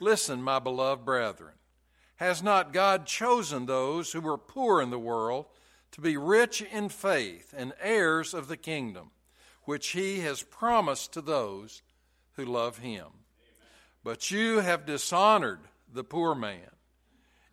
Listen, 0.00 0.42
my 0.42 0.58
beloved 0.58 1.04
brethren. 1.04 1.54
Has 2.16 2.42
not 2.42 2.72
God 2.72 3.06
chosen 3.06 3.66
those 3.66 4.12
who 4.12 4.20
were 4.20 4.38
poor 4.38 4.80
in 4.80 4.90
the 4.90 4.98
world 4.98 5.46
to 5.92 6.00
be 6.00 6.16
rich 6.16 6.62
in 6.62 6.88
faith 6.88 7.54
and 7.56 7.74
heirs 7.80 8.32
of 8.32 8.48
the 8.48 8.56
kingdom, 8.56 9.10
which 9.64 9.88
he 9.88 10.20
has 10.20 10.42
promised 10.42 11.12
to 11.12 11.20
those 11.20 11.82
who 12.34 12.44
love 12.44 12.78
him? 12.78 13.06
But 14.02 14.30
you 14.30 14.60
have 14.60 14.86
dishonored 14.86 15.60
the 15.92 16.04
poor 16.04 16.34
man. 16.34 16.70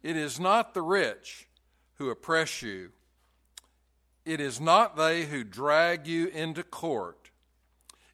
It 0.01 0.15
is 0.15 0.39
not 0.39 0.73
the 0.73 0.81
rich 0.81 1.47
who 1.95 2.09
oppress 2.09 2.61
you, 2.61 2.91
it 4.25 4.39
is 4.39 4.61
not 4.61 4.95
they 4.95 5.25
who 5.25 5.43
drag 5.43 6.07
you 6.07 6.27
into 6.27 6.63
court. 6.63 7.22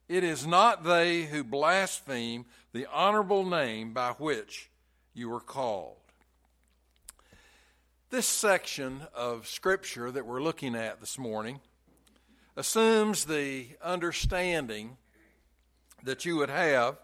It 0.09 0.23
is 0.23 0.47
not 0.47 0.83
they 0.83 1.25
who 1.25 1.43
blaspheme 1.43 2.45
the 2.73 2.87
honorable 2.91 3.45
name 3.45 3.93
by 3.93 4.13
which 4.13 4.71
you 5.13 5.29
were 5.29 5.39
called. 5.39 5.97
This 8.09 8.25
section 8.25 9.03
of 9.13 9.47
Scripture 9.47 10.09
that 10.09 10.25
we're 10.25 10.41
looking 10.41 10.73
at 10.73 10.99
this 10.99 11.19
morning 11.19 11.59
assumes 12.57 13.25
the 13.25 13.67
understanding 13.83 14.97
that 16.03 16.25
you 16.25 16.37
would 16.37 16.49
have 16.49 16.97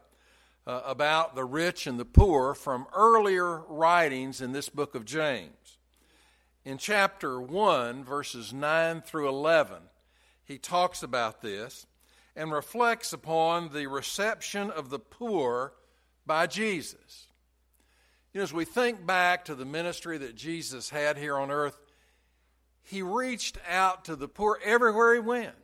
uh, 0.65 0.81
about 0.83 1.35
the 1.35 1.45
rich 1.45 1.85
and 1.85 1.99
the 1.99 2.05
poor 2.05 2.55
from 2.55 2.87
earlier 2.91 3.59
writings 3.67 4.41
in 4.41 4.51
this 4.51 4.67
book 4.67 4.95
of 4.95 5.05
James. 5.05 5.77
In 6.65 6.79
chapter 6.79 7.39
1, 7.39 8.03
verses 8.03 8.51
9 8.51 9.01
through 9.01 9.29
11, 9.29 9.77
he 10.43 10.57
talks 10.57 11.03
about 11.03 11.43
this 11.43 11.85
and 12.35 12.51
reflects 12.51 13.13
upon 13.13 13.71
the 13.71 13.87
reception 13.87 14.69
of 14.69 14.89
the 14.89 14.99
poor 14.99 15.73
by 16.25 16.47
Jesus. 16.47 17.27
You 18.33 18.39
know, 18.39 18.43
as 18.43 18.53
we 18.53 18.65
think 18.65 19.05
back 19.05 19.45
to 19.45 19.55
the 19.55 19.65
ministry 19.65 20.17
that 20.17 20.35
Jesus 20.35 20.89
had 20.89 21.17
here 21.17 21.37
on 21.37 21.51
earth, 21.51 21.79
he 22.83 23.01
reached 23.01 23.57
out 23.67 24.05
to 24.05 24.15
the 24.15 24.27
poor 24.27 24.59
everywhere 24.63 25.13
he 25.13 25.19
went. 25.19 25.55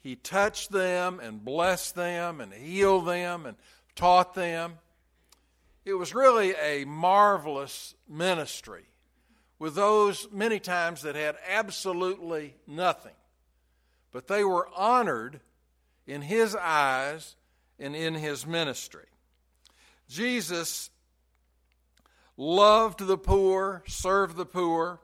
He 0.00 0.14
touched 0.14 0.70
them 0.70 1.20
and 1.20 1.44
blessed 1.44 1.96
them 1.96 2.40
and 2.40 2.52
healed 2.52 3.06
them 3.06 3.44
and 3.44 3.56
taught 3.96 4.34
them. 4.34 4.78
It 5.84 5.94
was 5.94 6.14
really 6.14 6.54
a 6.54 6.84
marvelous 6.84 7.94
ministry 8.08 8.84
with 9.58 9.74
those 9.74 10.28
many 10.30 10.60
times 10.60 11.02
that 11.02 11.16
had 11.16 11.36
absolutely 11.48 12.54
nothing. 12.66 13.12
But 14.12 14.28
they 14.28 14.44
were 14.44 14.68
honored 14.76 15.40
in 16.08 16.22
his 16.22 16.56
eyes 16.56 17.36
and 17.78 17.94
in 17.94 18.14
his 18.14 18.46
ministry. 18.46 19.06
Jesus 20.08 20.90
loved 22.36 23.06
the 23.06 23.18
poor, 23.18 23.84
served 23.86 24.36
the 24.36 24.46
poor. 24.46 25.00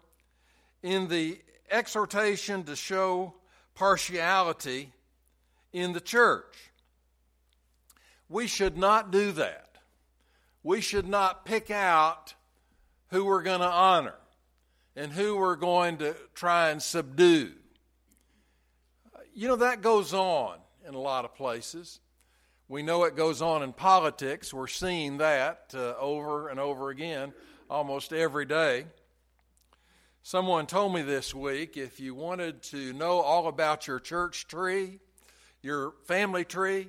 In 0.83 1.08
the 1.08 1.38
exhortation 1.70 2.64
to 2.64 2.74
show 2.74 3.34
partiality 3.74 4.92
in 5.72 5.92
the 5.92 6.00
church, 6.00 6.70
we 8.28 8.46
should 8.46 8.77
not 8.77 9.11
do 9.11 9.33
that. 9.33 9.77
We 10.62 10.80
should 10.80 11.06
not 11.06 11.44
pick 11.44 11.70
out 11.70 12.34
who 13.11 13.27
we're 13.27 13.42
going 13.42 13.61
to 13.61 13.66
honor 13.66 14.14
and 14.96 15.12
who 15.12 15.36
we're 15.36 15.56
going 15.56 15.98
to 15.98 16.16
try 16.34 16.70
and 16.70 16.83
subdue. 16.83 17.52
You 19.34 19.48
know, 19.48 19.56
that 19.56 19.83
goes 19.83 20.14
on 20.14 20.58
in 20.86 20.94
a 20.94 21.00
lot 21.00 21.24
of 21.24 21.34
places. 21.34 22.00
We 22.68 22.82
know 22.82 23.04
it 23.04 23.16
goes 23.16 23.42
on 23.42 23.62
in 23.62 23.72
politics. 23.72 24.52
We're 24.52 24.66
seeing 24.66 25.18
that 25.18 25.74
uh, 25.74 25.94
over 25.98 26.48
and 26.48 26.58
over 26.58 26.90
again 26.90 27.32
almost 27.70 28.12
every 28.12 28.44
day. 28.44 28.86
Someone 30.22 30.66
told 30.66 30.94
me 30.94 31.02
this 31.02 31.34
week 31.34 31.77
if 31.77 32.00
you 32.00 32.14
wanted 32.14 32.62
to 32.64 32.92
know 32.94 33.20
all 33.20 33.48
about 33.48 33.86
your 33.86 34.00
church 34.00 34.46
tree, 34.46 34.98
your 35.62 35.92
family 36.05 36.44
tree, 36.44 36.89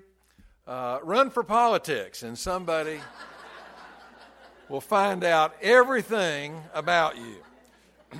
uh, 0.67 0.99
run 1.03 1.29
for 1.29 1.43
politics, 1.43 2.23
and 2.23 2.37
somebody 2.37 2.99
will 4.69 4.81
find 4.81 5.23
out 5.23 5.55
everything 5.61 6.55
about 6.73 7.17
you. 7.17 8.19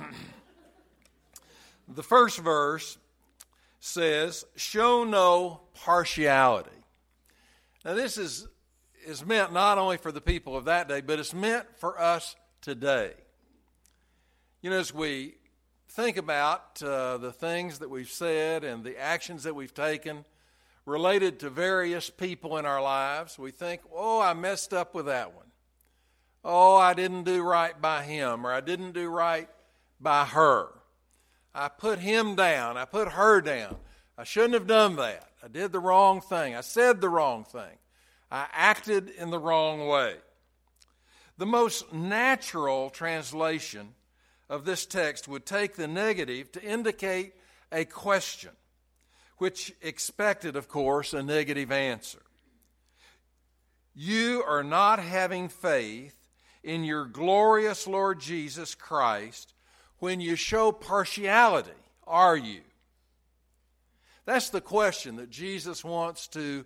the 1.94 2.02
first 2.02 2.38
verse 2.38 2.98
says, 3.86 4.44
Show 4.56 5.04
no 5.04 5.60
partiality. 5.74 6.70
Now, 7.84 7.94
this 7.94 8.18
is, 8.18 8.48
is 9.06 9.24
meant 9.24 9.52
not 9.52 9.78
only 9.78 9.96
for 9.96 10.10
the 10.10 10.20
people 10.20 10.56
of 10.56 10.64
that 10.64 10.88
day, 10.88 11.00
but 11.00 11.18
it's 11.18 11.32
meant 11.32 11.66
for 11.78 12.00
us 12.00 12.34
today. 12.60 13.12
You 14.60 14.70
know, 14.70 14.78
as 14.78 14.92
we 14.92 15.36
think 15.88 16.16
about 16.16 16.82
uh, 16.82 17.18
the 17.18 17.32
things 17.32 17.78
that 17.78 17.88
we've 17.88 18.10
said 18.10 18.64
and 18.64 18.82
the 18.82 18.98
actions 19.00 19.44
that 19.44 19.54
we've 19.54 19.74
taken 19.74 20.24
related 20.84 21.38
to 21.40 21.50
various 21.50 22.10
people 22.10 22.58
in 22.58 22.66
our 22.66 22.82
lives, 22.82 23.38
we 23.38 23.52
think, 23.52 23.82
oh, 23.94 24.20
I 24.20 24.34
messed 24.34 24.74
up 24.74 24.94
with 24.94 25.06
that 25.06 25.34
one. 25.34 25.46
Oh, 26.44 26.76
I 26.76 26.94
didn't 26.94 27.24
do 27.24 27.42
right 27.42 27.80
by 27.80 28.02
him, 28.02 28.46
or 28.46 28.52
I 28.52 28.60
didn't 28.60 28.92
do 28.92 29.08
right 29.08 29.48
by 30.00 30.24
her. 30.24 30.68
I 31.56 31.68
put 31.68 31.98
him 31.98 32.34
down. 32.34 32.76
I 32.76 32.84
put 32.84 33.08
her 33.08 33.40
down. 33.40 33.76
I 34.18 34.24
shouldn't 34.24 34.54
have 34.54 34.66
done 34.66 34.96
that. 34.96 35.26
I 35.42 35.48
did 35.48 35.72
the 35.72 35.80
wrong 35.80 36.20
thing. 36.20 36.54
I 36.54 36.60
said 36.60 37.00
the 37.00 37.08
wrong 37.08 37.44
thing. 37.44 37.78
I 38.30 38.46
acted 38.52 39.08
in 39.08 39.30
the 39.30 39.38
wrong 39.38 39.88
way. 39.88 40.16
The 41.38 41.46
most 41.46 41.92
natural 41.92 42.90
translation 42.90 43.94
of 44.48 44.64
this 44.64 44.84
text 44.84 45.28
would 45.28 45.46
take 45.46 45.76
the 45.76 45.88
negative 45.88 46.52
to 46.52 46.62
indicate 46.62 47.34
a 47.72 47.84
question, 47.84 48.50
which 49.38 49.74
expected, 49.80 50.56
of 50.56 50.68
course, 50.68 51.14
a 51.14 51.22
negative 51.22 51.72
answer. 51.72 52.22
You 53.94 54.44
are 54.46 54.64
not 54.64 54.98
having 54.98 55.48
faith 55.48 56.14
in 56.62 56.84
your 56.84 57.06
glorious 57.06 57.86
Lord 57.86 58.20
Jesus 58.20 58.74
Christ 58.74 59.54
when 59.98 60.20
you 60.20 60.36
show 60.36 60.72
partiality, 60.72 61.70
are 62.06 62.36
you? 62.36 62.60
That's 64.24 64.50
the 64.50 64.60
question 64.60 65.16
that 65.16 65.30
Jesus 65.30 65.84
wants 65.84 66.26
to 66.28 66.64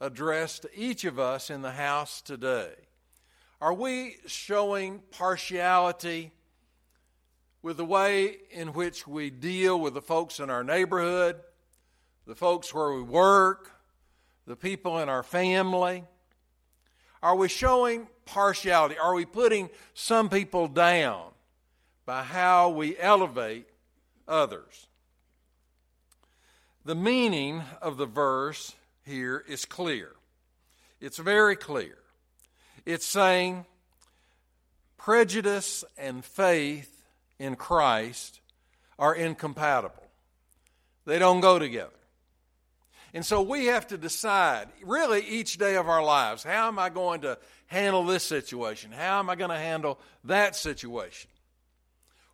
address 0.00 0.58
to 0.60 0.70
each 0.78 1.04
of 1.04 1.18
us 1.18 1.50
in 1.50 1.62
the 1.62 1.72
house 1.72 2.20
today. 2.20 2.72
Are 3.60 3.74
we 3.74 4.16
showing 4.26 5.02
partiality 5.10 6.30
with 7.62 7.78
the 7.78 7.84
way 7.84 8.36
in 8.50 8.68
which 8.68 9.06
we 9.06 9.30
deal 9.30 9.80
with 9.80 9.94
the 9.94 10.02
folks 10.02 10.38
in 10.38 10.48
our 10.48 10.62
neighborhood, 10.62 11.36
the 12.26 12.36
folks 12.36 12.72
where 12.72 12.92
we 12.92 13.02
work, 13.02 13.72
the 14.46 14.54
people 14.54 15.00
in 15.00 15.08
our 15.08 15.24
family? 15.24 16.04
Are 17.20 17.34
we 17.34 17.48
showing 17.48 18.06
partiality? 18.26 18.96
Are 18.96 19.14
we 19.14 19.24
putting 19.24 19.70
some 19.94 20.28
people 20.28 20.68
down 20.68 21.32
by 22.08 22.22
how 22.22 22.70
we 22.70 22.96
elevate 22.96 23.66
others? 24.26 24.86
The 26.86 26.94
meaning 26.94 27.62
of 27.82 27.98
the 27.98 28.06
verse 28.06 28.74
here 29.04 29.44
is 29.46 29.66
clear. 29.66 30.12
It's 31.02 31.18
very 31.18 31.54
clear. 31.54 31.98
It's 32.86 33.04
saying 33.04 33.66
prejudice 34.96 35.84
and 35.98 36.24
faith 36.24 37.04
in 37.38 37.56
Christ 37.56 38.40
are 38.98 39.14
incompatible, 39.14 40.08
they 41.04 41.18
don't 41.18 41.40
go 41.40 41.58
together. 41.58 41.92
And 43.12 43.24
so 43.24 43.42
we 43.42 43.66
have 43.66 43.86
to 43.88 43.98
decide, 43.98 44.68
really, 44.82 45.26
each 45.26 45.58
day 45.58 45.76
of 45.76 45.90
our 45.90 46.02
lives 46.02 46.42
how 46.42 46.68
am 46.68 46.78
I 46.78 46.88
going 46.88 47.20
to 47.20 47.36
handle 47.66 48.06
this 48.06 48.24
situation? 48.24 48.92
How 48.92 49.18
am 49.18 49.28
I 49.28 49.34
going 49.34 49.50
to 49.50 49.58
handle 49.58 49.98
that 50.24 50.56
situation? 50.56 51.28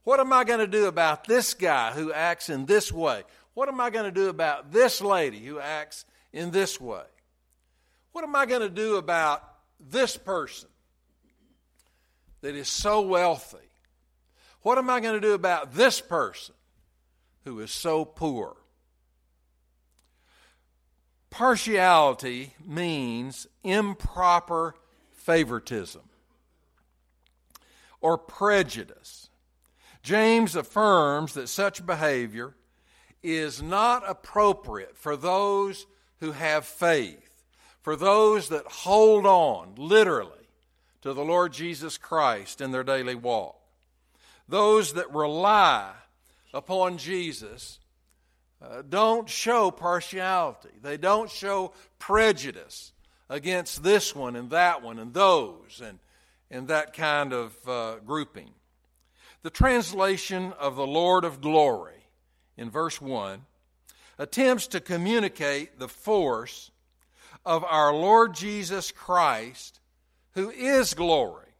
What 0.04 0.20
am 0.20 0.32
I 0.32 0.44
going 0.44 0.60
to 0.60 0.66
do 0.66 0.86
about 0.86 1.24
this 1.24 1.54
guy 1.54 1.92
who 1.92 2.12
acts 2.12 2.50
in 2.50 2.66
this 2.66 2.92
way? 2.92 3.24
What 3.54 3.68
am 3.68 3.80
I 3.80 3.90
going 3.90 4.04
to 4.04 4.10
do 4.10 4.28
about 4.28 4.70
this 4.70 5.00
lady 5.00 5.38
who 5.38 5.58
acts 5.58 6.04
in 6.32 6.50
this 6.50 6.80
way? 6.80 7.04
What 8.12 8.22
am 8.22 8.36
I 8.36 8.46
going 8.46 8.60
to 8.60 8.68
do 8.68 8.96
about 8.96 9.42
this 9.80 10.16
person 10.16 10.68
that 12.42 12.54
is 12.54 12.68
so 12.68 13.00
wealthy? 13.00 13.56
What 14.60 14.78
am 14.78 14.90
I 14.90 15.00
going 15.00 15.14
to 15.14 15.20
do 15.20 15.32
about 15.34 15.74
this 15.74 16.00
person 16.00 16.54
who 17.44 17.60
is 17.60 17.70
so 17.70 18.04
poor? 18.04 18.56
Partiality 21.30 22.54
means 22.64 23.46
improper 23.64 24.74
favoritism 25.12 26.02
or 28.00 28.16
prejudice. 28.18 29.28
James 30.04 30.54
affirms 30.54 31.32
that 31.32 31.48
such 31.48 31.84
behavior 31.84 32.54
is 33.22 33.62
not 33.62 34.08
appropriate 34.08 34.98
for 34.98 35.16
those 35.16 35.86
who 36.20 36.32
have 36.32 36.66
faith, 36.66 37.42
for 37.80 37.96
those 37.96 38.50
that 38.50 38.66
hold 38.66 39.24
on, 39.24 39.72
literally, 39.78 40.30
to 41.00 41.14
the 41.14 41.24
Lord 41.24 41.54
Jesus 41.54 41.96
Christ 41.96 42.60
in 42.60 42.70
their 42.70 42.84
daily 42.84 43.14
walk. 43.14 43.58
Those 44.46 44.92
that 44.92 45.10
rely 45.12 45.92
upon 46.52 46.98
Jesus 46.98 47.78
uh, 48.60 48.82
don't 48.86 49.28
show 49.28 49.70
partiality, 49.70 50.68
they 50.82 50.98
don't 50.98 51.30
show 51.30 51.72
prejudice 51.98 52.92
against 53.30 53.82
this 53.82 54.14
one 54.14 54.36
and 54.36 54.50
that 54.50 54.82
one 54.82 54.98
and 54.98 55.14
those 55.14 55.80
and, 55.82 55.98
and 56.50 56.68
that 56.68 56.92
kind 56.92 57.32
of 57.32 57.56
uh, 57.66 57.96
grouping. 58.04 58.50
The 59.44 59.50
translation 59.50 60.54
of 60.58 60.74
the 60.74 60.86
Lord 60.86 61.22
of 61.22 61.42
glory 61.42 62.06
in 62.56 62.70
verse 62.70 62.98
1 62.98 63.42
attempts 64.16 64.66
to 64.68 64.80
communicate 64.80 65.78
the 65.78 65.86
force 65.86 66.70
of 67.44 67.62
our 67.62 67.92
Lord 67.92 68.34
Jesus 68.34 68.90
Christ, 68.90 69.80
who 70.32 70.48
is 70.48 70.94
glory, 70.94 71.52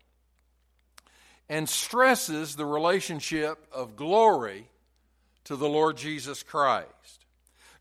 and 1.50 1.68
stresses 1.68 2.56
the 2.56 2.64
relationship 2.64 3.58
of 3.70 3.96
glory 3.96 4.70
to 5.44 5.54
the 5.54 5.68
Lord 5.68 5.98
Jesus 5.98 6.42
Christ. 6.42 7.26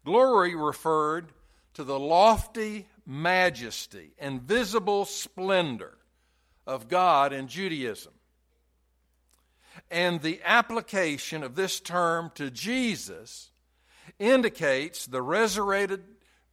Glory 0.03 0.53
referred 0.53 1.31
to 1.75 1.85
the 1.85 1.97
lofty 1.97 2.87
majesty 3.05 4.11
and 4.19 4.41
visible 4.41 5.05
splendor 5.05 5.97
of 6.67 6.89
God 6.89 7.31
in 7.31 7.47
Judaism. 7.47 8.11
And 9.89 10.21
the 10.21 10.41
application 10.43 11.43
of 11.43 11.55
this 11.55 11.79
term 11.79 12.31
to 12.35 12.49
Jesus 12.49 13.51
indicates 14.19 15.05
the 15.05 15.21
resurrected, 15.21 16.03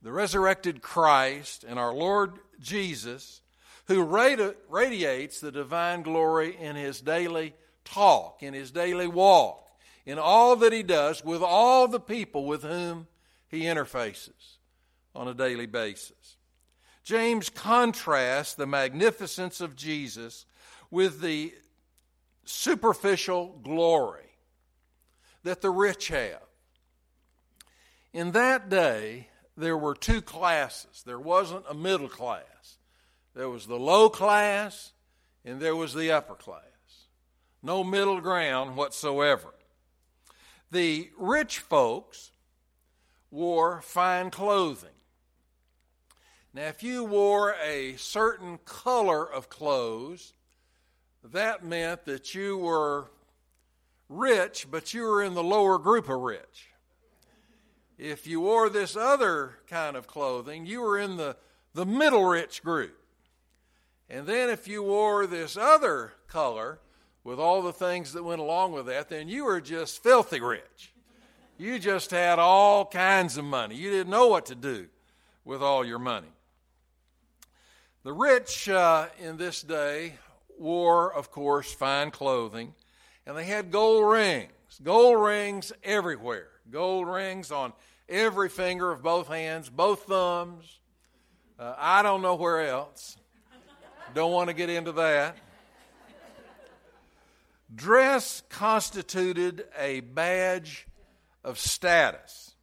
the 0.03 0.13
resurrected 0.13 0.83
Christ 0.83 1.65
and 1.67 1.79
our 1.79 1.95
Lord 1.95 2.39
Jesus, 2.61 3.43
who 3.87 4.07
radi- 4.07 4.55
radiates 4.69 5.41
the 5.41 5.53
divine 5.53 6.03
glory 6.03 6.57
in 6.57 6.77
his 6.77 7.01
daily 7.01 7.55
talk, 7.85 8.43
in 8.43 8.55
his 8.55 8.71
daily 8.71 9.07
walk, 9.07 9.69
in 10.07 10.19
all 10.19 10.57
that 10.57 10.73
he 10.73 10.83
does 10.83 11.25
with 11.25 11.43
all 11.43 11.89
the 11.89 12.01
people 12.01 12.47
with 12.47 12.63
whom 12.63 13.07
he 13.49 13.63
interfaces 13.63 14.57
on 15.15 15.29
a 15.29 15.35
daily 15.35 15.67
basis. 15.67 16.37
James 17.03 17.49
contrasts 17.49 18.55
the 18.55 18.67
magnificence 18.67 19.61
of 19.61 19.75
Jesus 19.75 20.47
with 20.91 21.21
the 21.21 21.53
superficial 22.51 23.59
glory 23.63 24.31
that 25.43 25.61
the 25.61 25.71
rich 25.71 26.09
have. 26.09 26.43
In 28.13 28.33
that 28.33 28.69
day, 28.69 29.29
there 29.57 29.77
were 29.77 29.95
two 29.95 30.21
classes. 30.21 31.03
There 31.07 31.21
wasn't 31.21 31.65
a 31.69 31.75
middle 31.75 32.09
class. 32.09 32.79
There 33.35 33.49
was 33.49 33.67
the 33.67 33.79
low 33.79 34.11
class 34.11 34.93
and 35.45 35.61
there 35.61 35.77
was 35.77 35.95
the 35.95 36.11
upper 36.11 36.35
class. 36.35 36.65
No 37.63 37.85
middle 37.85 38.21
ground 38.21 38.77
whatsoever. 38.77 39.55
The 40.71 41.11
rich 41.17 41.59
folks 41.59 42.33
wore 43.31 43.81
fine 43.83 44.31
clothing. 44.31 44.91
Now, 46.53 46.67
if 46.67 46.83
you 46.83 47.05
wore 47.05 47.55
a 47.63 47.95
certain 47.97 48.59
color 48.65 49.25
of 49.25 49.49
clothes, 49.49 50.33
that 51.25 51.65
meant 51.65 52.05
that 52.07 52.35
you 52.35 52.57
were 52.57 53.11
rich, 54.09 54.67
but 54.71 54.93
you 54.95 55.03
were 55.03 55.23
in 55.23 55.35
the 55.35 55.43
lower 55.43 55.79
group 55.79 56.09
of 56.09 56.21
rich. 56.21 56.69
If 57.99 58.27
you 58.27 58.41
wore 58.41 58.71
this 58.71 58.97
other 58.97 59.57
kind 59.69 59.97
of 59.97 60.07
clothing, 60.07 60.65
you 60.65 60.81
were 60.81 60.99
in 60.99 61.17
the, 61.17 61.37
the 61.75 61.85
middle 61.85 62.25
rich 62.25 62.63
group. 62.63 62.97
And 64.09 64.27
then 64.27 64.49
if 64.49 64.67
you 64.67 64.83
wore 64.83 65.27
this 65.27 65.57
other 65.57 66.15
color 66.27 66.81
with 67.23 67.39
all 67.39 67.63
the 67.63 67.73
things 67.73 68.15
that 68.15 68.25
went 68.25 68.41
along 68.41 68.73
with 68.73 68.87
that, 68.87 69.09
then 69.09 69.29
you 69.29 69.45
were 69.45 69.61
just 69.61 70.03
filthy 70.03 70.41
rich. 70.41 70.93
You 71.59 71.79
just 71.79 72.11
had 72.11 72.39
all 72.39 72.87
kinds 72.87 73.37
of 73.37 73.45
money. 73.45 73.77
You 73.77 73.91
didn't 73.91 74.11
know 74.11 74.29
what 74.29 74.47
to 74.47 74.55
do 74.55 74.89
with 75.45 75.63
all 75.63 75.85
your 75.85 75.99
money. 75.99 76.33
The 78.03 78.15
rich 78.15 78.67
uh, 78.69 79.09
in 79.19 79.37
this 79.37 79.61
day 79.61 80.15
wore, 80.61 81.13
of 81.13 81.31
course, 81.31 81.73
fine 81.73 82.11
clothing, 82.11 82.75
and 83.27 83.37
they 83.37 83.45
had 83.45 83.71
gold 83.71 84.13
rings. 84.13 84.53
Gold 84.83 85.21
rings 85.21 85.73
everywhere. 85.83 86.49
Gold 86.71 87.09
rings 87.09 87.51
on 87.51 87.73
every 88.09 88.49
finger 88.49 88.93
of 88.93 89.03
both 89.03 89.29
hands, 89.29 89.69
both 89.69 90.05
thumbs. 90.05 90.79
Uh, 91.59 91.75
I 91.77 92.03
don't 92.03 92.23
know 92.23 92.37
where 92.37 92.67
else. 92.67 93.17
Don't 94.15 94.33
want 94.33 94.49
to 94.49 94.55
get 94.55 94.71
into 94.71 94.93
that. 94.93 95.37
Dress 97.75 98.43
constituted 98.49 99.65
a 99.79 100.01
badge 100.01 100.87
of 101.45 101.59
status 101.59 102.55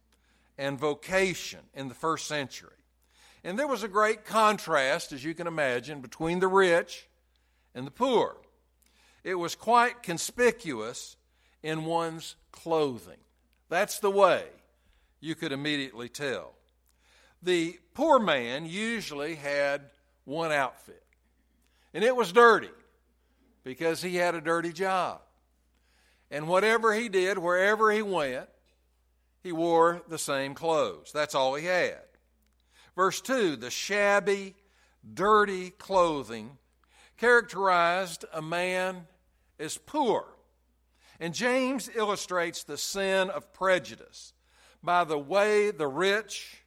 and 0.58 0.78
vocation 0.78 1.60
in 1.74 1.88
the 1.88 1.94
first 1.94 2.26
century. 2.26 2.70
And 3.42 3.58
there 3.58 3.66
was 3.66 3.82
a 3.82 3.88
great 3.88 4.24
contrast, 4.24 5.12
as 5.12 5.24
you 5.24 5.34
can 5.34 5.46
imagine, 5.46 6.00
between 6.00 6.40
the 6.40 6.48
rich 6.48 7.07
and 7.74 7.86
the 7.86 7.90
poor. 7.90 8.36
It 9.24 9.34
was 9.34 9.54
quite 9.54 10.02
conspicuous 10.02 11.16
in 11.62 11.84
one's 11.84 12.36
clothing. 12.52 13.18
That's 13.68 13.98
the 13.98 14.10
way 14.10 14.44
you 15.20 15.34
could 15.34 15.52
immediately 15.52 16.08
tell. 16.08 16.54
The 17.42 17.78
poor 17.94 18.18
man 18.18 18.66
usually 18.66 19.34
had 19.34 19.82
one 20.24 20.52
outfit, 20.52 21.02
and 21.94 22.02
it 22.02 22.16
was 22.16 22.32
dirty 22.32 22.70
because 23.64 24.02
he 24.02 24.16
had 24.16 24.34
a 24.34 24.40
dirty 24.40 24.72
job. 24.72 25.20
And 26.30 26.48
whatever 26.48 26.92
he 26.92 27.08
did, 27.08 27.38
wherever 27.38 27.90
he 27.90 28.02
went, 28.02 28.48
he 29.42 29.52
wore 29.52 30.02
the 30.08 30.18
same 30.18 30.54
clothes. 30.54 31.10
That's 31.12 31.34
all 31.34 31.54
he 31.54 31.64
had. 31.64 32.00
Verse 32.96 33.20
2 33.20 33.56
the 33.56 33.70
shabby, 33.70 34.54
dirty 35.14 35.70
clothing 35.70 36.58
characterized 37.18 38.24
a 38.32 38.40
man 38.40 39.06
as 39.58 39.76
poor. 39.76 40.24
And 41.20 41.34
James 41.34 41.90
illustrates 41.94 42.62
the 42.62 42.78
sin 42.78 43.28
of 43.28 43.52
prejudice 43.52 44.32
by 44.82 45.04
the 45.04 45.18
way 45.18 45.70
the 45.70 45.88
rich 45.88 46.62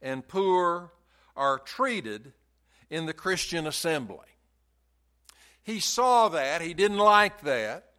and 0.00 0.26
poor 0.26 0.90
are 1.36 1.58
treated 1.58 2.32
in 2.88 3.06
the 3.06 3.12
Christian 3.12 3.66
assembly. 3.66 4.26
He 5.62 5.80
saw 5.80 6.30
that, 6.30 6.62
he 6.62 6.72
didn't 6.72 6.98
like 6.98 7.42
that, 7.42 7.90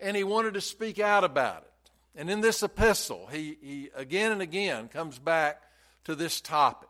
and 0.00 0.16
he 0.16 0.24
wanted 0.24 0.54
to 0.54 0.60
speak 0.60 0.98
out 0.98 1.24
about 1.24 1.62
it. 1.62 1.90
And 2.16 2.28
in 2.28 2.40
this 2.40 2.62
epistle, 2.62 3.28
he, 3.30 3.56
he 3.62 3.90
again 3.94 4.32
and 4.32 4.42
again 4.42 4.88
comes 4.88 5.18
back 5.18 5.62
to 6.04 6.14
this 6.14 6.40
topic 6.40 6.88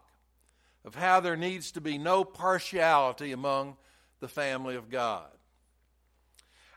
of 0.87 0.95
how 0.95 1.19
there 1.19 1.37
needs 1.37 1.73
to 1.73 1.81
be 1.81 1.99
no 1.99 2.25
partiality 2.25 3.33
among 3.33 3.76
the 4.21 4.28
family 4.28 4.76
of 4.76 4.88
God. 4.88 5.28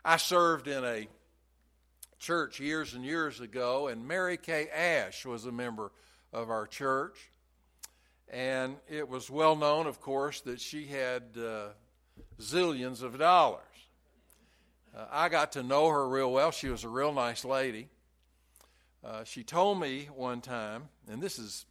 I 0.04 0.16
served 0.16 0.66
in 0.66 0.84
a 0.84 1.06
church 2.18 2.58
years 2.58 2.92
and 2.94 3.04
years 3.04 3.40
ago, 3.40 3.86
and 3.86 4.08
Mary 4.08 4.36
Kay 4.36 4.68
Ash 4.68 5.24
was 5.24 5.46
a 5.46 5.52
member 5.52 5.92
of 6.32 6.50
our 6.50 6.66
church. 6.66 7.30
And 8.28 8.76
it 8.88 9.08
was 9.08 9.30
well 9.30 9.54
known, 9.54 9.86
of 9.86 10.00
course, 10.00 10.40
that 10.42 10.60
she 10.60 10.86
had 10.86 11.22
uh, 11.36 11.68
zillions 12.40 13.02
of 13.02 13.16
dollars. 13.16 13.62
Uh, 14.96 15.06
I 15.10 15.28
got 15.28 15.52
to 15.52 15.62
know 15.62 15.88
her 15.88 16.08
real 16.08 16.32
well. 16.32 16.50
She 16.50 16.68
was 16.68 16.82
a 16.82 16.88
real 16.88 17.12
nice 17.12 17.44
lady. 17.44 17.88
Uh, 19.04 19.22
she 19.24 19.44
told 19.44 19.80
me 19.80 20.08
one 20.14 20.40
time, 20.40 20.88
and 21.08 21.22
this 21.22 21.38
is 21.38 21.64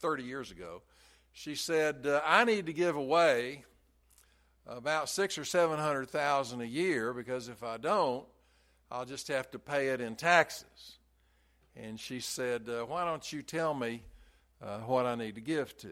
30 0.00 0.22
years 0.22 0.50
ago, 0.50 0.82
she 1.32 1.54
said, 1.54 2.06
uh, 2.06 2.20
I 2.24 2.44
need 2.44 2.66
to 2.66 2.72
give 2.72 2.96
away 2.96 3.64
about 4.66 5.08
six 5.08 5.38
or 5.38 5.44
seven 5.44 5.78
hundred 5.78 6.10
thousand 6.10 6.60
a 6.60 6.66
year 6.66 7.12
because 7.12 7.48
if 7.48 7.62
I 7.62 7.76
don't, 7.76 8.24
I'll 8.90 9.04
just 9.04 9.28
have 9.28 9.50
to 9.52 9.58
pay 9.58 9.88
it 9.88 10.00
in 10.00 10.16
taxes. 10.16 10.98
And 11.76 11.98
she 11.98 12.20
said, 12.20 12.68
uh, 12.68 12.84
Why 12.84 13.04
don't 13.04 13.32
you 13.32 13.42
tell 13.42 13.74
me 13.74 14.02
uh, 14.62 14.78
what 14.80 15.06
I 15.06 15.14
need 15.14 15.36
to 15.36 15.40
give 15.40 15.76
to? 15.78 15.90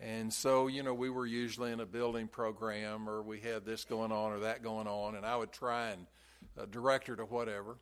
And 0.00 0.32
so, 0.32 0.66
you 0.66 0.82
know, 0.82 0.94
we 0.94 1.10
were 1.10 1.26
usually 1.26 1.70
in 1.70 1.78
a 1.78 1.86
building 1.86 2.26
program 2.26 3.08
or 3.08 3.22
we 3.22 3.38
had 3.38 3.64
this 3.64 3.84
going 3.84 4.10
on 4.10 4.32
or 4.32 4.40
that 4.40 4.62
going 4.62 4.88
on, 4.88 5.14
and 5.14 5.24
I 5.24 5.36
would 5.36 5.52
try 5.52 5.90
and 5.90 6.06
uh, 6.58 6.66
direct 6.66 7.06
her 7.06 7.16
to 7.16 7.24
whatever. 7.24 7.76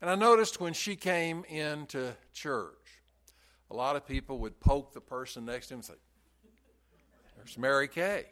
And 0.00 0.08
I 0.08 0.14
noticed 0.14 0.60
when 0.60 0.74
she 0.74 0.94
came 0.94 1.44
into 1.48 2.14
church, 2.32 3.02
a 3.70 3.74
lot 3.74 3.96
of 3.96 4.06
people 4.06 4.38
would 4.38 4.58
poke 4.60 4.92
the 4.92 5.00
person 5.00 5.44
next 5.44 5.68
to 5.68 5.74
him 5.74 5.78
and 5.78 5.84
say, 5.84 5.94
There's 7.36 7.58
Mary 7.58 7.88
Kay. 7.88 8.26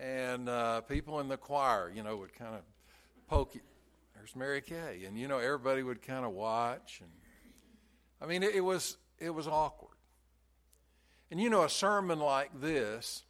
And 0.00 0.48
uh, 0.48 0.80
people 0.82 1.20
in 1.20 1.28
the 1.28 1.36
choir, 1.36 1.92
you 1.94 2.02
know, 2.02 2.16
would 2.16 2.34
kind 2.34 2.54
of 2.54 2.62
poke. 3.28 3.54
There's 4.14 4.34
Mary 4.36 4.60
Kay, 4.60 5.04
and 5.06 5.18
you 5.18 5.28
know 5.28 5.38
everybody 5.38 5.82
would 5.82 6.00
kind 6.00 6.24
of 6.24 6.32
watch, 6.32 7.00
and 7.00 7.10
I 8.20 8.26
mean 8.26 8.42
it, 8.42 8.54
it 8.54 8.60
was 8.60 8.96
it 9.18 9.30
was 9.30 9.48
awkward. 9.48 9.96
And 11.30 11.40
you 11.40 11.50
know 11.50 11.64
a 11.64 11.68
sermon 11.68 12.18
like 12.18 12.60
this 12.60 13.24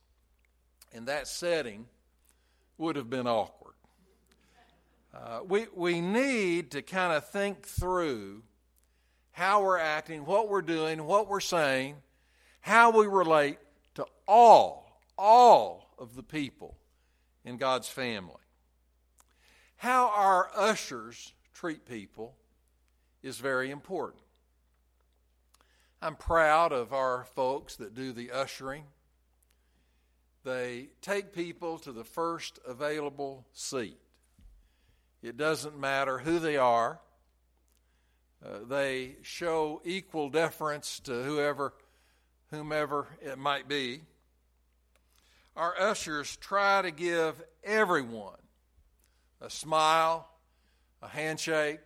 in 0.93 1.07
that 1.07 1.27
setting 1.27 1.87
would 2.79 2.97
have 2.97 3.09
been 3.09 3.27
awkward. 3.27 3.75
Uh, 5.15 5.41
we, 5.47 5.67
we 5.75 6.01
need 6.01 6.71
to 6.71 6.83
kind 6.83 7.13
of 7.13 7.29
think 7.29 7.67
through 7.67 8.43
how 9.33 9.63
we're 9.63 9.79
acting, 9.79 10.25
what 10.25 10.49
we're 10.49 10.63
doing, 10.63 11.05
what 11.05 11.29
we're 11.29 11.41
saying, 11.41 11.97
how 12.61 12.97
we 12.97 13.07
relate 13.07 13.59
to 13.95 14.07
all, 14.29 15.01
all 15.19 15.95
of 15.99 16.15
the 16.15 16.23
people 16.23 16.77
in 17.45 17.57
God's 17.57 17.89
family. 17.89 18.37
How 19.77 20.13
our 20.15 20.51
ushers 20.55 21.33
treat 21.55 21.87
people 21.87 22.37
is 23.23 23.39
very 23.39 23.71
important. 23.71 24.23
I'm 26.01 26.17
proud 26.17 26.73
of 26.73 26.93
our 26.93 27.25
folks 27.35 27.77
that 27.77 27.95
do 27.95 28.13
the 28.13 28.33
ushering. 28.33 28.85
They 30.45 30.89
take 31.01 31.33
people 31.33 31.79
to 31.81 31.93
the 31.93 32.05
first 32.05 32.59
available 32.67 33.47
seat. 33.53 33.99
It 35.23 35.37
doesn't 35.37 35.79
matter 35.79 36.19
who 36.19 36.41
they 36.41 36.57
are. 36.57 37.01
Uh, 38.45 38.59
they 38.69 39.17
show 39.23 39.81
equal 39.85 40.29
deference 40.29 41.01
to 41.01 41.23
whoever, 41.23 41.73
whomever 42.51 43.07
it 43.23 43.39
might 43.39 43.69
be. 43.69 44.01
Our 45.55 45.79
ushers 45.79 46.37
try 46.39 46.83
to 46.83 46.91
give 46.91 47.41
everyone 47.63 48.39
a 49.41 49.51
smile, 49.51 50.29
a 51.03 51.09
handshake, 51.09 51.81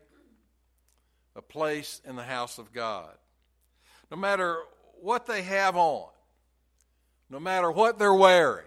a 1.34 1.42
place 1.42 2.00
in 2.06 2.16
the 2.16 2.22
house 2.22 2.58
of 2.58 2.72
God. 2.72 3.12
No 4.10 4.16
matter 4.16 4.56
what 5.02 5.26
they 5.26 5.42
have 5.42 5.76
on, 5.76 6.08
no 7.28 7.40
matter 7.40 7.70
what 7.70 7.98
they're 7.98 8.14
wearing, 8.14 8.64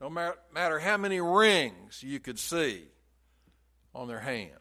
no 0.00 0.10
matter 0.10 0.78
how 0.78 0.96
many 0.96 1.20
rings 1.20 2.02
you 2.04 2.20
could 2.20 2.38
see 2.38 2.84
on 3.94 4.06
their 4.06 4.20
hand. 4.20 4.52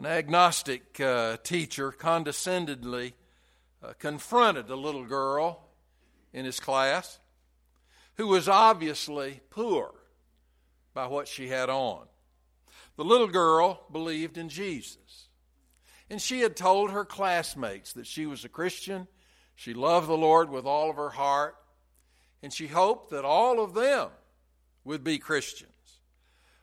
An 0.00 0.06
agnostic 0.06 0.98
uh, 0.98 1.36
teacher 1.42 1.92
condescendingly 1.92 3.12
uh, 3.82 3.92
confronted 3.98 4.70
a 4.70 4.74
little 4.74 5.04
girl 5.04 5.68
in 6.32 6.46
his 6.46 6.58
class 6.58 7.18
who 8.14 8.26
was 8.26 8.48
obviously 8.48 9.40
poor 9.50 9.92
by 10.94 11.06
what 11.06 11.28
she 11.28 11.48
had 11.48 11.68
on. 11.68 12.06
The 12.96 13.04
little 13.04 13.26
girl 13.26 13.82
believed 13.92 14.38
in 14.38 14.48
Jesus. 14.48 15.28
And 16.08 16.18
she 16.18 16.40
had 16.40 16.56
told 16.56 16.92
her 16.92 17.04
classmates 17.04 17.92
that 17.92 18.06
she 18.06 18.24
was 18.24 18.42
a 18.42 18.48
Christian, 18.48 19.06
she 19.54 19.74
loved 19.74 20.08
the 20.08 20.16
Lord 20.16 20.48
with 20.48 20.64
all 20.64 20.88
of 20.88 20.96
her 20.96 21.10
heart, 21.10 21.56
and 22.42 22.50
she 22.50 22.68
hoped 22.68 23.10
that 23.10 23.26
all 23.26 23.62
of 23.62 23.74
them 23.74 24.08
would 24.82 25.04
be 25.04 25.18
Christians. 25.18 25.70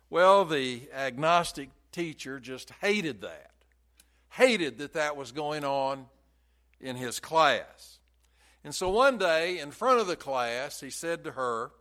Well, 0.09 0.43
the 0.43 0.89
agnostic 0.91 1.69
teacher 1.91 2.39
just 2.39 2.71
hated 2.81 3.21
that, 3.21 3.51
hated 4.29 4.77
that 4.79 4.93
that 4.93 5.15
was 5.15 5.31
going 5.31 5.63
on 5.63 6.05
in 6.79 6.95
his 6.95 7.19
class. 7.19 7.99
And 8.63 8.73
so 8.73 8.89
one 8.89 9.17
day, 9.17 9.59
in 9.59 9.71
front 9.71 9.99
of 9.99 10.07
the 10.07 10.15
class, 10.15 10.81
he 10.81 10.89
said 10.89 11.23
to 11.23 11.31
her, 11.31 11.71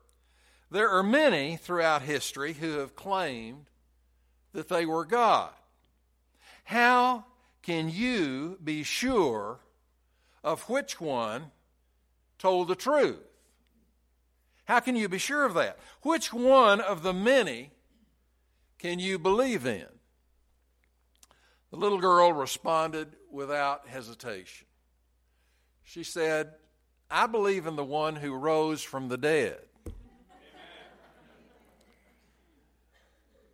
There 0.70 0.88
are 0.90 1.02
many 1.02 1.56
throughout 1.56 2.02
history 2.02 2.52
who 2.54 2.78
have 2.78 2.94
claimed 2.94 3.66
that 4.52 4.68
they 4.68 4.86
were 4.86 5.04
God. 5.04 5.50
How 6.64 7.24
can 7.62 7.88
you 7.90 8.58
be 8.62 8.82
sure 8.82 9.60
of 10.42 10.68
which 10.68 11.00
one 11.00 11.50
told 12.38 12.68
the 12.68 12.76
truth? 12.76 13.18
How 14.66 14.80
can 14.80 14.96
you 14.96 15.08
be 15.08 15.18
sure 15.18 15.44
of 15.44 15.54
that? 15.54 15.78
Which 16.02 16.32
one 16.32 16.80
of 16.80 17.02
the 17.02 17.12
many 17.12 17.70
can 18.78 18.98
you 18.98 19.18
believe 19.18 19.66
in? 19.66 19.86
The 21.76 21.82
little 21.82 21.98
girl 21.98 22.32
responded 22.32 23.08
without 23.30 23.86
hesitation. 23.86 24.66
She 25.84 26.04
said, 26.04 26.54
I 27.10 27.26
believe 27.26 27.66
in 27.66 27.76
the 27.76 27.84
one 27.84 28.16
who 28.16 28.32
rose 28.32 28.82
from 28.82 29.08
the 29.08 29.18
dead. 29.18 29.58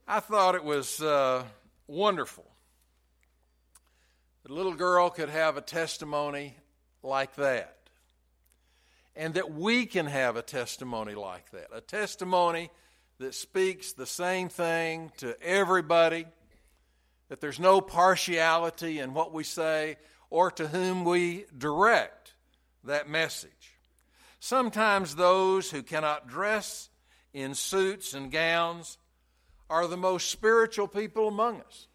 I 0.06 0.20
thought 0.20 0.54
it 0.54 0.62
was 0.62 1.02
uh, 1.02 1.42
wonderful 1.88 2.46
the 4.44 4.52
little 4.52 4.74
girl 4.74 5.10
could 5.10 5.28
have 5.28 5.56
a 5.56 5.60
testimony 5.60 6.54
like 7.02 7.34
that. 7.34 7.76
And 9.16 9.34
that 9.34 9.52
we 9.52 9.84
can 9.84 10.06
have 10.06 10.36
a 10.36 10.42
testimony 10.42 11.16
like 11.16 11.50
that. 11.50 11.70
A 11.72 11.80
testimony 11.80 12.70
that 13.18 13.34
speaks 13.34 13.94
the 13.94 14.06
same 14.06 14.48
thing 14.48 15.10
to 15.16 15.36
everybody, 15.42 16.26
that 17.28 17.40
there's 17.40 17.60
no 17.60 17.80
partiality 17.80 18.98
in 18.98 19.14
what 19.14 19.32
we 19.32 19.44
say 19.44 19.96
or 20.30 20.50
to 20.50 20.68
whom 20.68 21.04
we 21.04 21.44
direct 21.56 22.34
that 22.84 23.08
message. 23.08 23.50
Sometimes 24.40 25.14
those 25.14 25.70
who 25.70 25.82
cannot 25.82 26.28
dress 26.28 26.88
in 27.32 27.54
suits 27.54 28.14
and 28.14 28.30
gowns 28.30 28.98
are 29.70 29.86
the 29.86 29.96
most 29.96 30.30
spiritual 30.30 30.88
people 30.88 31.28
among 31.28 31.60
us. 31.60 31.86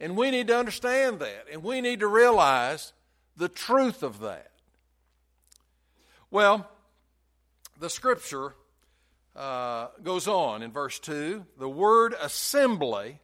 And 0.00 0.16
we 0.16 0.30
need 0.30 0.48
to 0.48 0.58
understand 0.58 1.20
that, 1.20 1.46
and 1.52 1.62
we 1.62 1.80
need 1.80 2.00
to 2.00 2.06
realize 2.08 2.92
the 3.36 3.48
truth 3.48 4.02
of 4.02 4.20
that. 4.20 4.50
Well, 6.30 6.68
the 7.78 7.90
scripture 7.90 8.54
uh, 9.36 9.88
goes 10.02 10.26
on 10.26 10.62
in 10.62 10.72
verse 10.72 10.98
2. 10.98 11.44
The 11.58 11.68
word 11.68 12.14
assembly 12.20 13.20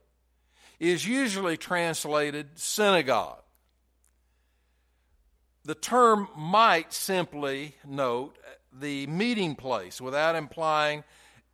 is 0.81 1.07
usually 1.07 1.59
translated 1.59 2.59
synagogue. 2.59 3.43
The 5.65 5.75
term 5.75 6.29
might 6.35 6.93
simply 6.93 7.77
note 7.87 8.37
the 8.73 9.07
meeting 9.07 9.55
place 9.55 10.01
without 10.01 10.35
implying 10.35 11.05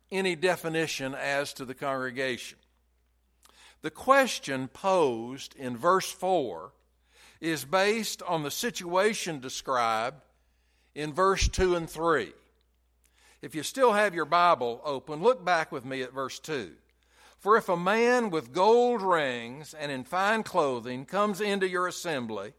any 0.09 0.35
definition 0.35 1.13
as 1.13 1.51
to 1.53 1.65
the 1.65 1.75
congregation. 1.75 2.57
The 3.81 3.91
question 3.91 4.69
posed 4.69 5.55
in 5.57 5.75
verse 5.75 6.09
4 6.09 6.71
is 7.41 7.65
based 7.65 8.23
on 8.23 8.43
the 8.43 8.51
situation 8.51 9.39
described 9.39 10.23
in 10.95 11.13
verse 11.13 11.47
2 11.49 11.75
and 11.75 11.89
3. 11.89 12.33
If 13.41 13.53
you 13.53 13.61
still 13.61 13.93
have 13.93 14.15
your 14.15 14.25
Bible 14.25 14.81
open, 14.83 15.21
look 15.21 15.43
back 15.43 15.71
with 15.71 15.85
me 15.85 16.01
at 16.01 16.13
verse 16.13 16.39
2. 16.39 16.71
For 17.37 17.55
if 17.55 17.69
a 17.69 17.77
man 17.77 18.29
with 18.29 18.51
gold 18.51 19.01
rings 19.01 19.73
and 19.73 19.91
in 19.91 20.03
fine 20.03 20.43
clothing 20.43 21.05
comes 21.05 21.39
into 21.39 21.67
your 21.67 21.87
assembly, 21.87 22.53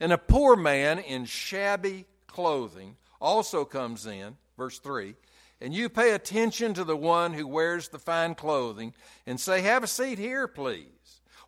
and 0.00 0.12
a 0.12 0.18
poor 0.18 0.56
man 0.56 0.98
in 0.98 1.26
shabby 1.26 2.06
clothing 2.26 2.96
also 3.20 3.64
comes 3.64 4.06
in, 4.06 4.36
verse 4.56 4.78
3, 4.78 5.14
and 5.60 5.74
you 5.74 5.88
pay 5.88 6.12
attention 6.12 6.74
to 6.74 6.84
the 6.84 6.96
one 6.96 7.32
who 7.32 7.46
wears 7.46 7.88
the 7.88 7.98
fine 7.98 8.34
clothing 8.34 8.94
and 9.26 9.38
say, 9.38 9.60
Have 9.60 9.84
a 9.84 9.86
seat 9.86 10.18
here, 10.18 10.48
please. 10.48 10.88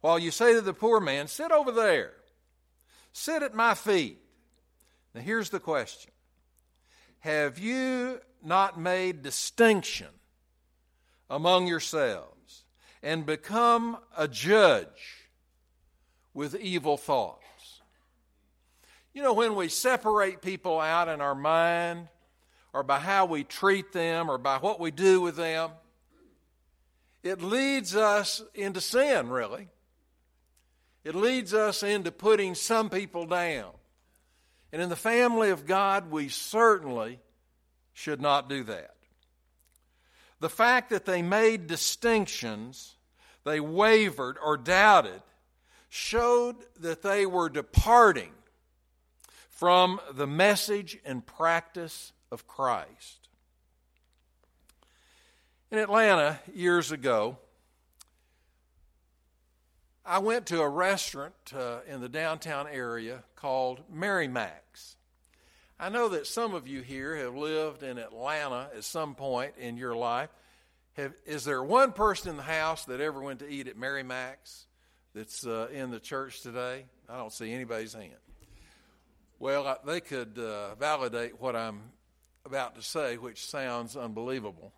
While 0.01 0.19
you 0.19 0.31
say 0.31 0.53
to 0.53 0.61
the 0.61 0.75
poor 0.75 1.01
man, 1.01 1.29
Sit 1.29 1.51
over 1.51 1.73
there, 1.73 2.13
sit 3.13 3.43
at 3.43 3.55
my 3.55 3.75
feet. 3.75 4.19
Now, 5.15 5.23
here's 5.23 5.51
the 5.51 5.61
question 5.61 6.13
Have 7.21 7.59
you 7.59 8.21
not 8.43 8.79
made 8.79 9.23
distinction 9.23 10.09
among 11.29 11.67
yourselves 11.67 12.36
and 13.03 13.27
become 13.27 13.99
a 14.17 14.29
judge 14.29 15.27
with 16.35 16.55
evil 16.57 16.97
thoughts? 16.97 17.43
You 19.15 19.23
know, 19.23 19.33
when 19.33 19.55
we 19.55 19.69
separate 19.69 20.43
people 20.43 20.79
out 20.79 21.09
in 21.09 21.21
our 21.21 21.35
mind, 21.35 22.09
or 22.77 22.83
by 22.83 22.99
how 22.99 23.25
we 23.25 23.43
treat 23.43 23.95
them 23.95 24.31
or 24.31 24.37
by 24.37 24.59
what 24.59 24.79
we 24.79 24.91
do 24.91 25.23
with 25.23 25.37
them, 25.37 25.71
it 27.23 27.41
leads 27.41 27.97
us 27.97 28.43
into 28.55 28.83
sin, 28.83 29.31
really. 29.31 29.69
It 31.03 31.15
leads 31.15 31.55
us 31.55 31.83
into 31.83 32.13
putting 32.13 32.55
some 32.55 32.91
people 32.91 33.25
down. 33.25 33.71
And 34.73 34.83
in 34.83 34.91
the 34.91 34.97
family 34.97 35.49
of 35.49 35.65
God, 35.65 36.11
we 36.11 36.29
certainly 36.29 37.21
should 37.95 38.21
not 38.21 38.51
do 38.51 38.65
that. 38.65 38.96
The 40.41 40.49
fact 40.51 40.91
that 40.91 41.07
they 41.07 41.23
made 41.23 41.67
distinctions, 41.67 42.97
they 43.45 43.61
wavered 43.61 44.37
or 44.43 44.57
doubted, 44.57 45.23
showed 45.89 46.57
that 46.81 47.03
they 47.03 47.25
were 47.25 47.49
departing 47.49 48.33
from 49.49 50.01
the 50.13 50.27
message 50.27 50.99
and 51.05 51.25
practice 51.25 52.13
of 52.31 52.47
Christ. 52.47 53.29
In 55.71 55.79
Atlanta 55.79 56.39
years 56.55 56.93
ago, 56.93 57.39
I 60.05 60.19
went 60.19 60.47
to 60.47 60.61
a 60.61 60.69
restaurant 60.69 61.35
uh, 61.55 61.79
in 61.89 62.01
the 62.01 62.09
downtown 62.09 62.69
area 62.69 63.25
called 63.35 63.81
Mary 63.91 64.29
Mac's. 64.29 64.96
I 65.79 65.91
know 65.91 66.09
that 66.09 66.27
some 66.27 66.55
of 66.55 66.67
you 66.67 66.81
here 66.81 67.15
have 67.17 67.37
lived 67.37 67.83
in 67.83 67.99
Atlanta 67.99 68.71
at 68.75 68.83
some 68.83 69.15
point 69.15 69.55
in 69.59 69.77
your 69.77 69.95
life. 69.95 70.31
Have, 70.95 71.13
is 71.27 71.45
there 71.45 71.63
one 71.63 71.93
person 71.93 72.31
in 72.31 72.39
the 72.39 72.43
house 72.43 72.87
that 72.87 73.03
ever 73.03 73.21
went 73.21 73.41
to 73.41 73.49
eat 73.49 73.69
at 73.69 73.77
Mary 73.77 74.03
Mac's 74.03 74.65
that's 75.15 75.47
uh, 75.47 75.69
in 75.71 75.91
the 75.91 76.01
church 76.01 76.41
today? 76.41 76.87
I 77.11 77.19
don't 77.19 77.33
see 77.33 77.53
anybody's 77.53 77.93
hand. 77.93 78.15
Well, 79.39 79.67
I, 79.67 79.77
they 79.85 80.01
could 80.01 80.39
uh, 80.39 80.77
validate 80.77 81.43
what 81.43 81.55
I'm 81.55 81.83
about 82.47 82.77
to 82.77 82.83
say, 82.83 83.19
which 83.19 83.45
sounds 83.45 83.99
unbelievable. 83.99 84.73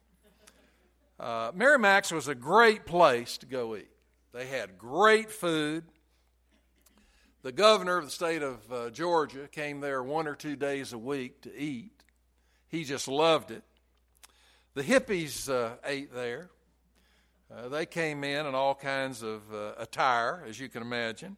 Uh, 1.21 1.53
Mary 1.55 1.79
Mac's 1.79 2.11
was 2.11 2.27
a 2.27 2.35
great 2.35 2.87
place 2.87 3.39
to 3.39 3.47
go 3.47 3.77
eat. 3.77 3.89
They 4.33 4.47
had 4.47 4.79
great 4.79 5.31
food. 5.31 5.85
The 7.43 7.53
governor 7.53 7.99
of 7.99 8.05
the 8.05 8.11
state 8.11 8.43
of 8.43 8.73
uh, 8.73 8.91
Georgia 8.91 9.47
came 9.47 9.81
there 9.81 10.03
one 10.03 10.27
or 10.27 10.35
two 10.35 10.57
days 10.57 10.93
a 10.93 10.99
week 10.99 11.43
to 11.43 11.57
eat. 11.57 12.03
He 12.69 12.83
just 12.83 13.07
loved 13.07 13.53
it. 13.53 13.63
The 14.75 14.83
hippies 14.83 15.49
uh, 15.49 15.77
ate 15.85 16.13
there. 16.13 16.51
Uh, 17.55 17.69
they 17.69 17.87
came 17.87 18.25
in 18.25 18.45
in 18.45 18.55
all 18.57 18.75
kinds 18.75 19.23
of 19.23 19.43
uh, 19.55 19.73
attire, 19.79 20.45
as 20.49 20.59
you 20.59 20.69
can 20.69 20.83
imagine. 20.83 21.37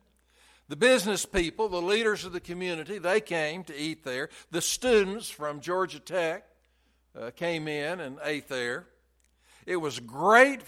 The 0.68 0.76
business 0.76 1.26
people, 1.26 1.68
the 1.68 1.82
leaders 1.82 2.24
of 2.24 2.32
the 2.32 2.40
community, 2.40 2.98
they 2.98 3.20
came 3.20 3.62
to 3.64 3.76
eat 3.76 4.02
there. 4.02 4.30
The 4.50 4.62
students 4.62 5.28
from 5.28 5.60
Georgia 5.60 6.00
Tech 6.00 6.44
uh, 7.14 7.30
came 7.30 7.68
in 7.68 8.00
and 8.00 8.18
ate 8.24 8.48
there. 8.48 8.86
It 9.66 9.76
was 9.76 10.00
great 10.00 10.62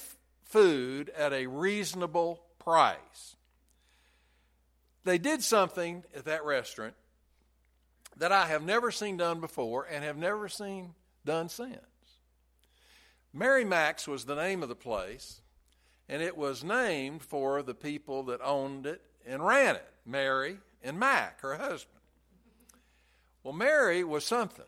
food 0.45 1.09
at 1.11 1.33
a 1.33 1.47
reasonable 1.47 2.43
price. 2.59 3.37
They 5.05 5.19
did 5.19 5.43
something 5.43 6.05
at 6.15 6.25
that 6.27 6.45
restaurant 6.45 6.95
that 8.17 8.33
I 8.33 8.47
have 8.47 8.63
never 8.63 8.91
seen 8.91 9.17
done 9.17 9.41
before 9.41 9.85
and 9.85 10.05
have 10.05 10.17
never 10.17 10.49
seen 10.49 10.95
done 11.25 11.49
since. 11.49 11.79
Mary 13.33 13.65
Mac's 13.65 14.07
was 14.07 14.25
the 14.25 14.35
name 14.35 14.63
of 14.63 14.69
the 14.69 14.75
place, 14.75 15.41
and 16.09 16.23
it 16.23 16.37
was 16.37 16.63
named 16.63 17.23
for 17.23 17.63
the 17.63 17.75
people 17.75 18.25
that 18.25 18.41
owned 18.43 18.87
it 18.87 19.03
and 19.27 19.45
ran 19.45 19.77
it 19.77 19.89
Mary 20.05 20.59
and 20.83 20.99
Mac, 20.99 21.41
her 21.41 21.57
husband. 21.57 22.01
Well, 23.43 23.55
Mary 23.55 24.05
was 24.05 24.25
something. 24.25 24.67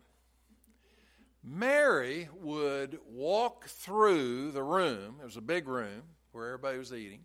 Mary 1.43 2.29
would 2.41 2.99
walk 3.07 3.67
through 3.67 4.51
the 4.53 4.63
room, 4.63 5.17
it 5.21 5.25
was 5.25 5.37
a 5.37 5.43
big 5.43 5.69
room 5.69 6.03
where 6.33 6.47
everybody 6.47 6.79
was 6.79 6.93
eating, 6.93 7.21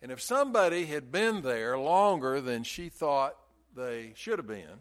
and 0.00 0.12
if 0.12 0.20
somebody 0.20 0.86
had 0.86 1.10
been 1.10 1.42
there 1.42 1.76
longer 1.78 2.40
than 2.40 2.62
she 2.62 2.88
thought 2.88 3.36
they 3.74 4.12
should 4.14 4.38
have 4.38 4.46
been, 4.46 4.80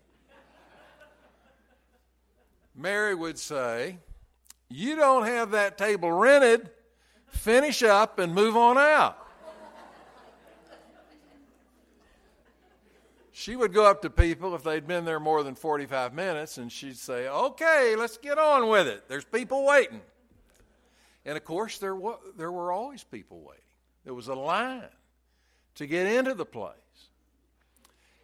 Mary 2.76 3.16
would 3.16 3.40
say, 3.40 3.98
You 4.70 4.96
don't 4.96 5.26
have 5.26 5.52
that 5.52 5.78
table 5.78 6.12
rented. 6.12 6.70
Finish 7.30 7.84
up 7.84 8.20
and 8.20 8.34
move 8.34 8.56
on 8.56 8.78
out. 8.78 9.18
she 13.32 13.56
would 13.56 13.74
go 13.74 13.86
up 13.86 14.02
to 14.04 14.10
people 14.10 14.56
if 14.56 14.64
they'd 14.64 14.88
been 14.88 15.06
there 15.06 15.20
more 15.20 15.44
than 15.44 15.56
45 15.56 16.14
minutes 16.14 16.58
and 16.58 16.72
she'd 16.72 16.98
say, 16.98 17.28
Okay, 17.28 17.96
let's 17.98 18.18
get 18.18 18.38
on 18.38 18.68
with 18.70 18.88
it. 18.88 19.08
There's 19.08 19.26
people 19.26 19.66
waiting. 19.66 20.02
And 21.26 21.36
of 21.36 21.44
course, 21.44 21.80
there, 21.80 21.96
wa- 21.96 22.20
there 22.38 22.52
were 22.52 22.72
always 22.72 23.04
people 23.04 23.42
waiting. 23.42 23.64
There 24.06 24.14
was 24.14 24.28
a 24.28 24.36
line 24.36 24.84
to 25.78 25.88
get 25.88 26.06
into 26.06 26.34
the 26.34 26.46
place. 26.46 26.74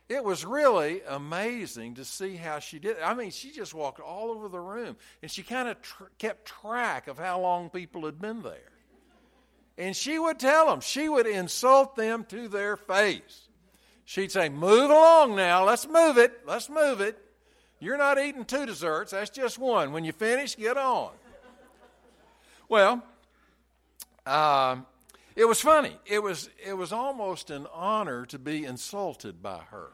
It 0.09 0.23
was 0.23 0.45
really 0.45 1.01
amazing 1.07 1.95
to 1.95 2.05
see 2.05 2.35
how 2.35 2.59
she 2.59 2.77
did. 2.77 2.97
I 2.99 3.13
mean, 3.13 3.31
she 3.31 3.51
just 3.51 3.73
walked 3.73 3.99
all 3.99 4.31
over 4.31 4.49
the 4.49 4.59
room 4.59 4.97
and 5.21 5.31
she 5.31 5.43
kind 5.43 5.69
of 5.69 5.81
tr- 5.81 6.03
kept 6.17 6.45
track 6.45 7.07
of 7.07 7.17
how 7.17 7.39
long 7.39 7.69
people 7.69 8.05
had 8.05 8.19
been 8.19 8.41
there. 8.41 8.71
And 9.77 9.95
she 9.95 10.19
would 10.19 10.39
tell 10.39 10.67
them, 10.67 10.81
she 10.81 11.09
would 11.09 11.25
insult 11.25 11.95
them 11.95 12.25
to 12.25 12.47
their 12.47 12.75
face. 12.77 13.47
She'd 14.05 14.31
say, 14.31 14.49
Move 14.49 14.91
along 14.91 15.35
now, 15.35 15.65
let's 15.65 15.87
move 15.87 16.17
it, 16.17 16.41
let's 16.45 16.69
move 16.69 17.01
it. 17.01 17.17
You're 17.79 17.97
not 17.97 18.19
eating 18.19 18.45
two 18.45 18.65
desserts, 18.65 19.11
that's 19.11 19.31
just 19.31 19.57
one. 19.57 19.93
When 19.93 20.03
you 20.03 20.11
finish, 20.11 20.55
get 20.55 20.77
on. 20.77 21.11
Well, 22.69 23.03
um, 24.25 24.85
it 25.35 25.45
was 25.45 25.61
funny. 25.61 25.97
It 26.05 26.21
was, 26.21 26.49
it 26.65 26.73
was 26.73 26.91
almost 26.91 27.49
an 27.49 27.67
honor 27.73 28.25
to 28.27 28.39
be 28.39 28.65
insulted 28.65 29.41
by 29.41 29.59
her. 29.71 29.89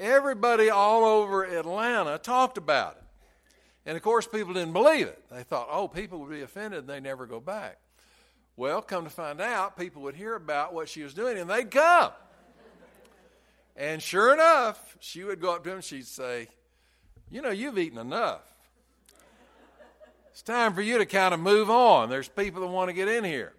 Everybody 0.00 0.70
all 0.70 1.04
over 1.04 1.44
Atlanta 1.44 2.18
talked 2.18 2.58
about 2.58 2.96
it. 2.96 3.02
And 3.86 3.96
of 3.96 4.02
course, 4.02 4.26
people 4.26 4.54
didn't 4.54 4.72
believe 4.72 5.06
it. 5.06 5.22
They 5.30 5.42
thought, 5.42 5.68
oh, 5.70 5.88
people 5.88 6.20
would 6.20 6.30
be 6.30 6.42
offended 6.42 6.80
and 6.80 6.88
they 6.88 7.00
never 7.00 7.26
go 7.26 7.40
back. 7.40 7.78
Well, 8.56 8.80
come 8.82 9.04
to 9.04 9.10
find 9.10 9.40
out, 9.40 9.76
people 9.76 10.02
would 10.02 10.14
hear 10.14 10.36
about 10.36 10.72
what 10.72 10.88
she 10.88 11.02
was 11.02 11.14
doing 11.14 11.38
and 11.38 11.50
they'd 11.50 11.70
come. 11.70 12.12
And 13.76 14.00
sure 14.00 14.32
enough, 14.32 14.96
she 15.00 15.24
would 15.24 15.40
go 15.40 15.54
up 15.54 15.64
to 15.64 15.70
him 15.70 15.76
and 15.76 15.84
she'd 15.84 16.06
say, 16.06 16.48
You 17.30 17.42
know, 17.42 17.50
you've 17.50 17.78
eaten 17.78 17.98
enough. 17.98 18.53
It's 20.34 20.42
time 20.42 20.74
for 20.74 20.82
you 20.82 20.98
to 20.98 21.06
kind 21.06 21.32
of 21.32 21.38
move 21.38 21.70
on. 21.70 22.10
There's 22.10 22.28
people 22.28 22.62
that 22.62 22.66
want 22.66 22.88
to 22.88 22.92
get 22.92 23.06
in 23.06 23.22
here. 23.22 23.52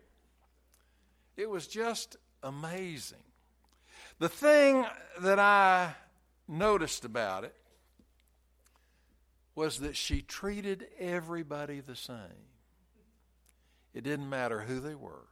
It 1.37 1.49
was 1.49 1.67
just 1.67 2.17
amazing. 2.43 3.23
The 4.19 4.27
thing 4.27 4.85
that 5.21 5.39
I 5.39 5.95
noticed 6.49 7.05
about 7.05 7.45
it 7.45 7.55
was 9.55 9.79
that 9.79 9.95
she 9.95 10.21
treated 10.21 10.85
everybody 10.99 11.79
the 11.79 11.95
same. 11.95 12.17
It 13.93 14.03
didn't 14.03 14.29
matter 14.29 14.59
who 14.59 14.81
they 14.81 14.95
were. 14.95 15.27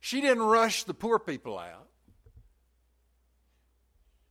She 0.00 0.22
didn't 0.22 0.44
rush 0.44 0.84
the 0.84 0.94
poor 0.94 1.18
people 1.18 1.58
out. 1.58 1.86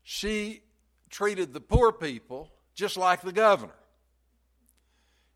She 0.02 0.63
treated 1.12 1.54
the 1.54 1.62
poor 1.62 1.91
people 1.91 2.52
just 2.74 2.98
like 2.98 3.22
the 3.22 3.32
governor. 3.32 3.79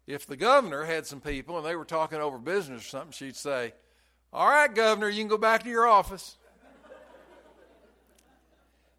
If 0.05 0.27
the 0.27 0.35
governor 0.35 0.83
had 0.83 1.05
some 1.05 1.21
people 1.21 1.57
and 1.57 1.65
they 1.65 1.75
were 1.75 1.85
talking 1.85 2.19
over 2.19 2.37
business 2.37 2.81
or 2.81 2.87
something, 2.87 3.11
she'd 3.11 3.35
say, 3.35 3.73
All 4.31 4.47
right, 4.47 4.73
governor, 4.73 5.09
you 5.09 5.21
can 5.21 5.29
go 5.29 5.37
back 5.37 5.63
to 5.63 5.69
your 5.69 5.87
office. 5.87 6.37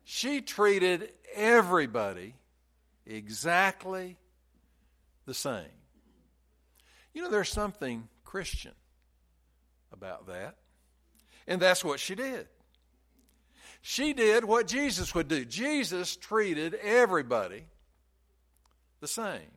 she 0.04 0.40
treated 0.40 1.12
everybody 1.34 2.34
exactly 3.06 4.16
the 5.26 5.34
same. 5.34 5.64
You 7.12 7.22
know, 7.22 7.30
there's 7.30 7.50
something 7.50 8.08
Christian 8.24 8.72
about 9.92 10.26
that. 10.26 10.56
And 11.46 11.60
that's 11.60 11.84
what 11.84 12.00
she 12.00 12.14
did. 12.14 12.48
She 13.82 14.14
did 14.14 14.44
what 14.44 14.66
Jesus 14.66 15.14
would 15.14 15.28
do. 15.28 15.44
Jesus 15.44 16.16
treated 16.16 16.74
everybody 16.74 17.66
the 19.00 19.08
same. 19.08 19.50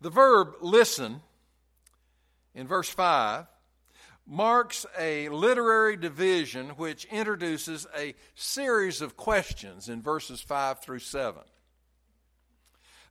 The 0.00 0.10
verb 0.10 0.54
listen 0.60 1.22
in 2.54 2.66
verse 2.66 2.88
5 2.88 3.46
marks 4.26 4.84
a 4.98 5.28
literary 5.30 5.96
division 5.96 6.70
which 6.70 7.06
introduces 7.06 7.86
a 7.96 8.14
series 8.34 9.00
of 9.00 9.16
questions 9.16 9.88
in 9.88 10.02
verses 10.02 10.40
5 10.40 10.80
through 10.80 10.98
7. 10.98 11.40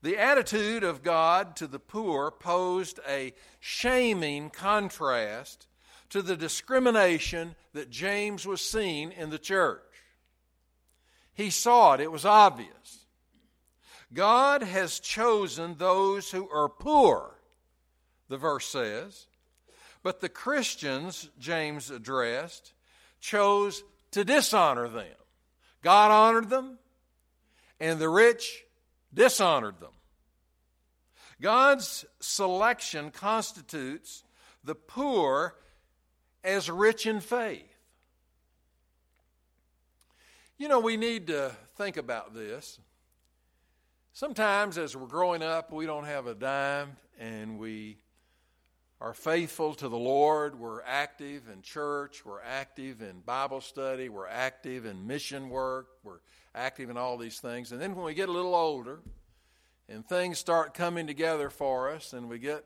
The 0.04 0.18
attitude 0.18 0.84
of 0.84 1.04
God 1.04 1.56
to 1.56 1.68
the 1.68 1.80
poor 1.80 2.30
posed 2.30 3.00
a 3.08 3.34
shaming 3.60 4.52
contrast 4.52 5.68
to 6.10 6.22
the 6.22 6.38
discrimination 6.38 7.56
that 7.74 7.90
James 7.90 8.46
was 8.46 8.62
seeing 8.62 9.12
in 9.12 9.32
the 9.32 9.40
church. 9.40 9.82
He 11.34 11.50
saw 11.50 11.94
it, 11.94 12.00
it 12.00 12.12
was 12.12 12.26
obvious. 12.26 13.07
God 14.14 14.64
has 14.64 15.00
chosen 15.00 15.76
those 15.76 16.32
who 16.32 16.50
are 16.50 16.70
poor, 16.70 17.36
the 18.30 18.38
verse 18.38 18.66
says. 18.66 19.28
But 20.04 20.22
the 20.22 20.30
Christians, 20.30 21.30
James 21.40 21.92
addressed, 21.92 22.74
chose 23.20 23.84
to 24.12 24.24
dishonor 24.24 24.88
them. 24.88 25.06
God 25.84 26.12
honored 26.12 26.50
them, 26.50 26.80
and 27.80 28.00
the 28.00 28.10
rich 28.10 28.64
dishonored 29.14 29.80
them. 29.80 29.92
God's 31.42 32.06
selection 32.20 33.12
constitutes 33.12 34.24
the 34.64 34.76
poor 34.76 35.56
as 36.44 36.70
rich 36.70 37.06
in 37.06 37.20
faith. 37.20 37.66
You 40.58 40.68
know, 40.68 40.80
we 40.80 40.98
need 40.98 41.28
to 41.28 41.52
think 41.76 41.98
about 41.98 42.34
this. 42.34 42.80
Sometimes, 44.18 44.80
as 44.80 44.98
we're 44.98 45.06
growing 45.06 45.44
up, 45.44 45.72
we 45.72 45.86
don't 45.86 46.06
have 46.06 46.26
a 46.26 46.34
dime 46.34 46.98
and 47.20 47.60
we 47.60 48.00
are 49.00 49.14
faithful 49.14 49.76
to 49.76 49.88
the 49.90 49.96
Lord. 49.96 50.60
We're 50.60 50.82
active 50.82 51.44
in 51.54 51.62
church. 51.62 52.26
We're 52.26 52.42
active 52.42 53.04
in 53.04 53.20
Bible 53.20 53.62
study. 53.62 54.10
We're 54.10 54.26
active 54.26 54.88
in 54.88 55.06
mission 55.06 55.50
work. 55.50 55.90
We're 56.04 56.22
active 56.56 56.90
in 56.90 56.98
all 56.98 57.20
these 57.20 57.40
things. 57.40 57.72
And 57.72 57.80
then 57.80 57.94
when 57.94 58.06
we 58.06 58.16
get 58.16 58.28
a 58.28 58.32
little 58.32 58.56
older 58.56 59.02
and 59.88 60.04
things 60.04 60.40
start 60.40 60.74
coming 60.74 61.06
together 61.06 61.52
for 61.52 61.92
us 61.92 62.14
and 62.14 62.28
we 62.28 62.40
get 62.40 62.66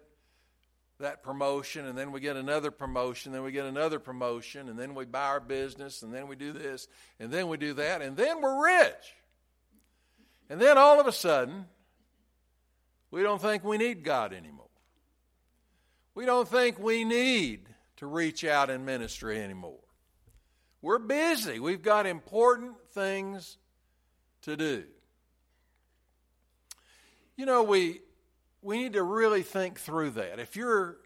that 1.02 1.22
promotion 1.22 1.86
and 1.86 1.98
then 1.98 2.14
we 2.14 2.22
get 2.22 2.38
another 2.38 2.72
promotion, 2.72 3.34
then 3.34 3.44
we 3.44 3.52
get 3.52 3.66
another 3.66 4.00
promotion, 4.00 4.70
and 4.70 4.80
then 4.80 4.96
we 4.96 5.04
buy 5.04 5.26
our 5.26 5.42
business, 5.42 6.02
and 6.02 6.14
then 6.14 6.30
we 6.30 6.38
do 6.38 6.54
this, 6.54 6.88
and 7.20 7.30
then 7.30 7.50
we 7.50 7.58
do 7.58 7.74
that, 7.74 8.02
and 8.02 8.16
then 8.16 8.40
we're 8.40 8.84
rich. 8.84 9.16
And 10.52 10.60
then 10.60 10.78
all 10.78 11.00
of 11.00 11.08
a 11.08 11.14
sudden, 11.14 11.64
we 13.10 13.24
don't 13.24 13.42
think 13.42 13.64
we 13.64 13.78
need 13.78 14.04
God 14.04 14.34
anymore. 14.34 14.68
We 16.14 16.26
don't 16.26 16.46
think 16.46 16.78
we 16.78 17.06
need 17.06 17.70
to 17.96 18.06
reach 18.06 18.44
out 18.44 18.70
in 18.70 18.84
ministry 18.84 19.42
anymore. 19.42 19.80
We're 20.82 21.00
busy. 21.00 21.60
We've 21.62 21.82
got 21.82 22.06
important 22.06 22.74
things 22.90 23.60
to 24.42 24.58
do. 24.58 24.84
You 27.38 27.46
know, 27.46 27.64
we 27.64 28.02
we 28.62 28.78
need 28.78 28.94
to 28.94 29.04
really 29.04 29.44
think 29.44 29.80
through 29.80 30.12
that. 30.12 30.38
If 30.38 30.58
your 30.58 30.98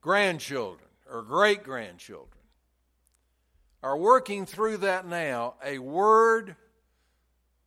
grandchildren 0.00 0.88
or 1.10 1.22
great 1.22 1.64
grandchildren 1.64 2.28
are 3.82 3.96
working 3.96 4.46
through 4.46 4.76
that 4.76 5.08
now, 5.08 5.54
a 5.64 5.80
word 5.80 6.54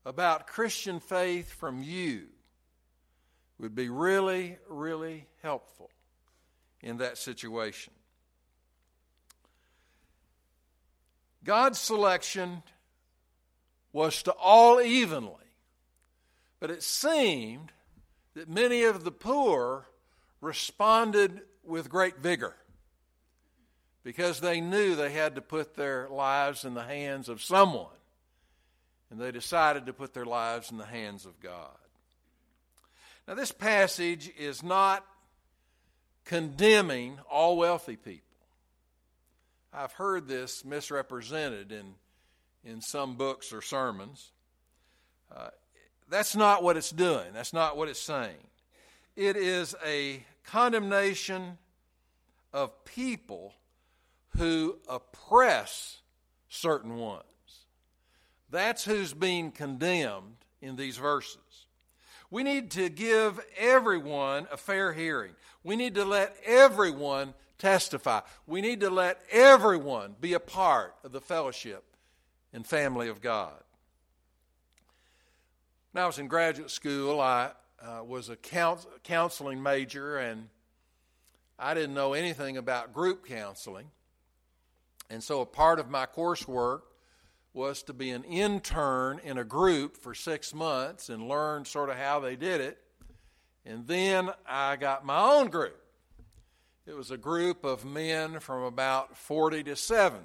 about 0.06 0.48
Christian 0.48 1.00
faith 1.00 1.52
from 1.52 1.82
you 1.82 2.28
would 3.58 3.74
be 3.74 3.90
really, 3.90 4.58
really 4.70 5.26
helpful 5.42 5.90
in 6.82 6.98
that 6.98 7.18
situation. 7.18 7.94
God's 11.44 11.80
selection 11.80 12.64
was 13.94 14.24
to 14.24 14.32
all 14.32 14.82
evenly, 14.82 15.32
but 16.60 16.70
it 16.70 16.84
seemed 16.84 17.72
that 18.34 18.50
many 18.50 18.84
of 18.84 19.04
the 19.04 19.12
poor 19.12 19.88
responded 20.42 21.42
with 21.64 21.90
great 21.90 22.18
vigor 22.18 22.56
because 24.04 24.40
they 24.40 24.60
knew 24.60 24.96
they 24.96 25.12
had 25.12 25.36
to 25.36 25.42
put 25.42 25.76
their 25.76 26.08
lives 26.10 26.66
in 26.66 26.74
the 26.74 26.84
hands 26.84 27.30
of 27.30 27.42
someone, 27.42 27.88
and 29.10 29.20
they 29.20 29.32
decided 29.32 29.86
to 29.86 29.94
put 29.94 30.14
their 30.14 30.26
lives 30.26 30.72
in 30.72 30.78
the 30.78 30.86
hands 30.86 31.26
of 31.26 31.40
God. 31.40 31.78
Now, 33.28 33.34
this 33.34 33.52
passage 33.52 34.32
is 34.38 34.62
not 34.62 35.06
condemning 36.26 37.20
all 37.30 37.58
wealthy 37.58 37.96
people. 37.96 38.22
I've 39.74 39.94
heard 39.94 40.28
this 40.28 40.64
misrepresented 40.64 41.72
in, 41.72 41.96
in 42.64 42.82
some 42.82 43.16
books 43.16 43.52
or 43.52 43.62
sermons. 43.62 44.32
Uh, 45.36 45.50
that's 46.10 46.36
not 46.36 46.64
what 46.64 46.78
it's 46.78 46.92
doing. 46.92 47.34
That's 47.34 47.54
not 47.54 47.78
what 47.78 47.90
it's 47.90 48.02
saying. 48.02 48.38
It 49.16 49.38
is 49.38 49.76
a 49.86 50.24
condemnation 50.46 51.58
of 52.54 52.86
people 52.86 53.54
who 54.38 54.78
oppress 54.88 55.98
certain 56.48 56.98
ones. 56.98 57.24
That's 58.56 58.86
who's 58.86 59.14
being 59.14 59.52
condemned 59.52 60.38
in 60.62 60.78
these 60.78 60.96
verses. 60.96 61.68
We 62.32 62.42
need 62.42 62.72
to 62.72 62.88
give 62.88 63.38
everyone 63.58 64.48
a 64.50 64.56
fair 64.56 64.94
hearing. 64.94 65.34
We 65.66 65.76
need 65.76 65.96
to 65.96 66.06
let 66.06 66.38
everyone 66.46 67.34
testify. 67.58 68.22
We 68.48 68.62
need 68.62 68.80
to 68.80 68.90
let 68.90 69.20
everyone 69.30 70.16
be 70.22 70.36
a 70.36 70.40
part 70.40 70.96
of 71.04 71.12
the 71.12 71.20
fellowship 71.20 71.84
and 72.54 72.66
family 72.66 73.10
of 73.10 73.20
God. 73.20 73.62
When 75.92 76.06
I 76.06 76.08
was 76.08 76.18
in 76.18 76.30
graduate 76.30 76.72
school, 76.72 77.20
I 77.20 77.52
uh, 77.82 78.06
was 78.06 78.30
a 78.30 78.38
counseling 78.38 79.62
major, 79.62 80.18
and 80.18 80.48
I 81.60 81.74
didn't 81.74 81.94
know 81.94 82.14
anything 82.14 82.56
about 82.56 82.94
group 82.94 83.28
counseling. 83.28 83.88
And 85.10 85.22
so, 85.22 85.42
a 85.42 85.46
part 85.46 85.82
of 85.82 85.90
my 85.90 86.06
coursework 86.06 86.84
was 87.56 87.82
to 87.84 87.94
be 87.94 88.10
an 88.10 88.26
intern 88.26 89.20
in 89.24 89.38
a 89.38 89.44
group 89.46 89.96
for 89.96 90.14
six 90.14 90.54
months 90.54 91.08
and 91.08 91.30
learn 91.30 91.64
sort 91.64 91.90
of 91.90 91.96
how 91.96 92.20
they 92.20 92.36
did 92.36 92.60
it. 92.60 92.78
And 93.66 93.88
then 93.88 94.30
I 94.46 94.76
got 94.76 95.06
my 95.06 95.18
own 95.18 95.48
group. 95.48 95.80
It 96.86 96.96
was 96.96 97.12
a 97.12 97.18
group 97.18 97.64
of 97.64 97.86
men 97.86 98.42
from 98.42 98.64
about 98.64 99.18
40 99.18 99.64
to 99.64 99.76
70. 99.78 100.22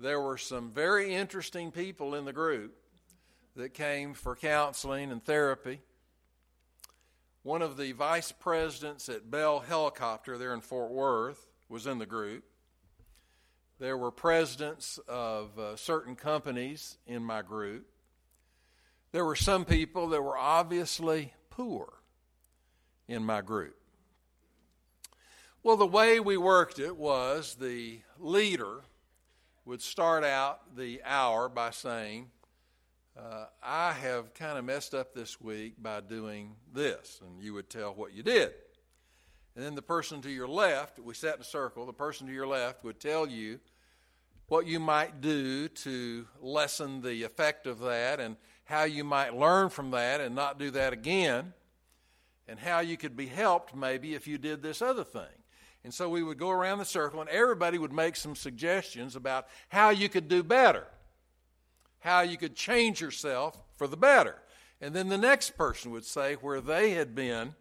There 0.00 0.20
were 0.20 0.36
some 0.36 0.72
very 0.72 1.14
interesting 1.14 1.70
people 1.70 2.16
in 2.16 2.24
the 2.24 2.32
group 2.32 2.74
that 3.54 3.72
came 3.72 4.14
for 4.14 4.34
counseling 4.34 5.12
and 5.12 5.24
therapy. 5.24 5.80
One 7.44 7.62
of 7.62 7.76
the 7.76 7.92
vice 7.92 8.32
presidents 8.32 9.08
at 9.08 9.30
Bell 9.30 9.60
Helicopter 9.60 10.36
there 10.38 10.54
in 10.54 10.60
Fort 10.60 10.90
Worth 10.90 11.46
was 11.68 11.86
in 11.86 11.98
the 11.98 12.06
group. 12.06 12.42
There 13.84 13.98
were 13.98 14.10
presidents 14.10 14.98
of 15.06 15.58
uh, 15.58 15.76
certain 15.76 16.16
companies 16.16 16.96
in 17.06 17.22
my 17.22 17.42
group. 17.42 17.84
There 19.12 19.26
were 19.26 19.36
some 19.36 19.66
people 19.66 20.08
that 20.08 20.22
were 20.22 20.38
obviously 20.38 21.34
poor 21.50 21.92
in 23.08 23.26
my 23.26 23.42
group. 23.42 23.76
Well, 25.62 25.76
the 25.76 25.86
way 25.86 26.18
we 26.18 26.38
worked 26.38 26.78
it 26.78 26.96
was 26.96 27.56
the 27.56 28.00
leader 28.18 28.84
would 29.66 29.82
start 29.82 30.24
out 30.24 30.74
the 30.74 31.02
hour 31.04 31.50
by 31.50 31.70
saying, 31.70 32.30
uh, 33.18 33.48
I 33.62 33.92
have 33.92 34.32
kind 34.32 34.56
of 34.56 34.64
messed 34.64 34.94
up 34.94 35.12
this 35.12 35.42
week 35.42 35.74
by 35.78 36.00
doing 36.00 36.56
this. 36.72 37.20
And 37.22 37.38
you 37.38 37.52
would 37.52 37.68
tell 37.68 37.92
what 37.92 38.14
you 38.14 38.22
did. 38.22 38.54
And 39.54 39.62
then 39.62 39.74
the 39.74 39.82
person 39.82 40.22
to 40.22 40.30
your 40.30 40.48
left, 40.48 40.98
we 40.98 41.12
sat 41.12 41.34
in 41.34 41.42
a 41.42 41.44
circle, 41.44 41.84
the 41.84 41.92
person 41.92 42.26
to 42.28 42.32
your 42.32 42.46
left 42.46 42.82
would 42.82 42.98
tell 42.98 43.28
you 43.28 43.60
what 44.48 44.66
you 44.66 44.78
might 44.78 45.20
do 45.20 45.68
to 45.68 46.26
lessen 46.40 47.00
the 47.00 47.22
effect 47.22 47.66
of 47.66 47.80
that 47.80 48.20
and 48.20 48.36
how 48.64 48.84
you 48.84 49.04
might 49.04 49.36
learn 49.36 49.68
from 49.68 49.90
that 49.90 50.20
and 50.20 50.34
not 50.34 50.58
do 50.58 50.70
that 50.70 50.92
again, 50.92 51.52
and 52.46 52.58
how 52.58 52.80
you 52.80 52.96
could 52.96 53.16
be 53.16 53.26
helped 53.26 53.74
maybe 53.74 54.14
if 54.14 54.26
you 54.26 54.38
did 54.38 54.62
this 54.62 54.82
other 54.82 55.04
thing. 55.04 55.22
And 55.82 55.92
so 55.92 56.08
we 56.08 56.22
would 56.22 56.38
go 56.38 56.50
around 56.50 56.78
the 56.78 56.84
circle, 56.84 57.20
and 57.20 57.28
everybody 57.28 57.76
would 57.76 57.92
make 57.92 58.16
some 58.16 58.34
suggestions 58.34 59.16
about 59.16 59.46
how 59.68 59.90
you 59.90 60.08
could 60.08 60.28
do 60.28 60.42
better 60.42 60.86
how 62.04 62.20
you 62.20 62.36
could 62.36 62.54
change 62.54 63.00
yourself 63.00 63.58
for 63.76 63.86
the 63.86 63.96
better. 63.96 64.36
And 64.80 64.94
then 64.94 65.08
the 65.08 65.16
next 65.16 65.56
person 65.56 65.90
would 65.90 66.04
say 66.04 66.34
where 66.34 66.60
they 66.60 66.90
had 66.90 67.14
been 67.14 67.54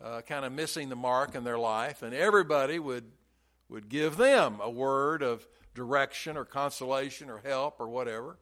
uh, 0.00 0.20
kind 0.20 0.44
of 0.44 0.52
missing 0.52 0.88
the 0.88 0.96
mark 0.96 1.34
in 1.34 1.42
their 1.42 1.58
life, 1.58 2.02
and 2.02 2.14
everybody 2.14 2.78
would, 2.78 3.04
would 3.68 3.88
give 3.88 4.16
them 4.16 4.60
a 4.62 4.70
word 4.70 5.22
of 5.22 5.46
direction 5.74 6.36
or 6.36 6.44
consolation 6.44 7.30
or 7.30 7.38
help 7.38 7.80
or 7.80 7.88
whatever. 7.88 8.36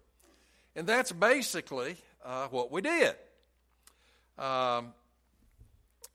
And 0.75 0.87
that's 0.87 1.13
basically 1.13 1.97
uh, 2.25 2.49
what 2.49 2.71
we 2.71 2.81
did. 2.81 3.15
Um, 4.39 4.95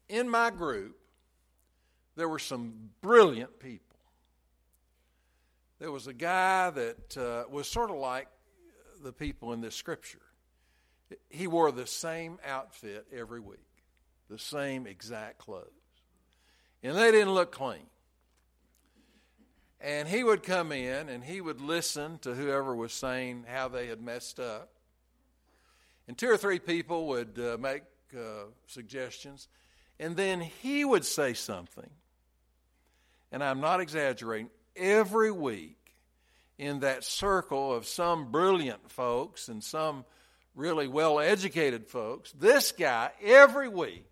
in 0.09 0.29
my 0.29 0.49
group, 0.49 0.97
there 2.15 2.29
were 2.29 2.39
some 2.39 2.89
brilliant 3.01 3.59
people. 3.59 3.97
There 5.79 5.91
was 5.91 6.07
a 6.07 6.13
guy 6.13 6.69
that 6.69 7.17
uh, 7.17 7.43
was 7.49 7.67
sort 7.67 7.91
of 7.91 7.97
like 7.97 8.27
the 9.03 9.11
people 9.11 9.53
in 9.53 9.61
this 9.61 9.75
scripture. 9.75 10.21
He 11.29 11.47
wore 11.47 11.71
the 11.71 11.85
same 11.85 12.39
outfit 12.45 13.05
every 13.13 13.39
week, 13.39 13.59
the 14.29 14.39
same 14.39 14.87
exact 14.87 15.37
clothes. 15.37 15.69
And 16.81 16.95
they 16.95 17.11
didn't 17.11 17.33
look 17.33 17.51
clean. 17.51 17.87
And 19.85 20.07
he 20.07 20.23
would 20.23 20.41
come 20.41 20.71
in 20.71 21.09
and 21.09 21.23
he 21.23 21.39
would 21.39 21.61
listen 21.61 22.17
to 22.23 22.33
whoever 22.33 22.75
was 22.75 22.91
saying 22.91 23.45
how 23.47 23.67
they 23.67 23.85
had 23.85 24.01
messed 24.01 24.39
up. 24.39 24.71
And 26.07 26.17
two 26.17 26.27
or 26.27 26.37
three 26.37 26.57
people 26.57 27.09
would 27.09 27.37
uh, 27.37 27.57
make 27.59 27.83
uh, 28.17 28.45
suggestions. 28.65 29.47
And 29.99 30.17
then 30.17 30.41
he 30.41 30.83
would 30.83 31.05
say 31.05 31.35
something. 31.35 31.89
And 33.31 33.43
I'm 33.43 33.61
not 33.61 33.79
exaggerating. 33.79 34.49
Every 34.75 35.29
week, 35.29 35.93
in 36.57 36.79
that 36.79 37.03
circle 37.03 37.71
of 37.71 37.85
some 37.85 38.31
brilliant 38.31 38.89
folks 38.89 39.49
and 39.49 39.63
some 39.63 40.03
really 40.55 40.87
well 40.87 41.19
educated 41.19 41.87
folks, 41.87 42.31
this 42.31 42.71
guy 42.71 43.11
every 43.23 43.69
week 43.69 44.09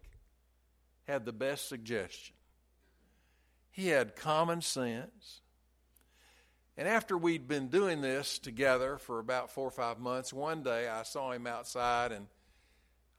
had 1.08 1.26
the 1.26 1.34
best 1.34 1.68
suggestion. 1.68 2.36
He 3.72 3.88
had 3.88 4.16
common 4.16 4.62
sense. 4.62 5.40
And 6.78 6.88
after 6.88 7.18
we'd 7.18 7.48
been 7.48 7.68
doing 7.68 8.02
this 8.02 8.40
together 8.40 8.98
for 8.98 9.20
about 9.20 9.52
four 9.52 9.68
or 9.68 9.72
five 9.72 10.00
months, 10.00 10.34
one 10.34 10.64
day 10.64 10.88
I 10.88 11.04
saw 11.04 11.32
him 11.32 11.46
outside 11.46 12.12
and 12.12 12.28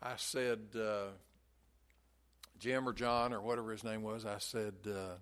I 0.03 0.14
said, 0.17 0.61
uh, 0.77 1.12
Jim 2.59 2.88
or 2.88 2.93
John 2.93 3.33
or 3.33 3.40
whatever 3.40 3.71
his 3.71 3.85
name 3.85 4.03
was, 4.03 4.27
I 4.27 4.38
said, 4.38 4.75
uh, 4.87 5.17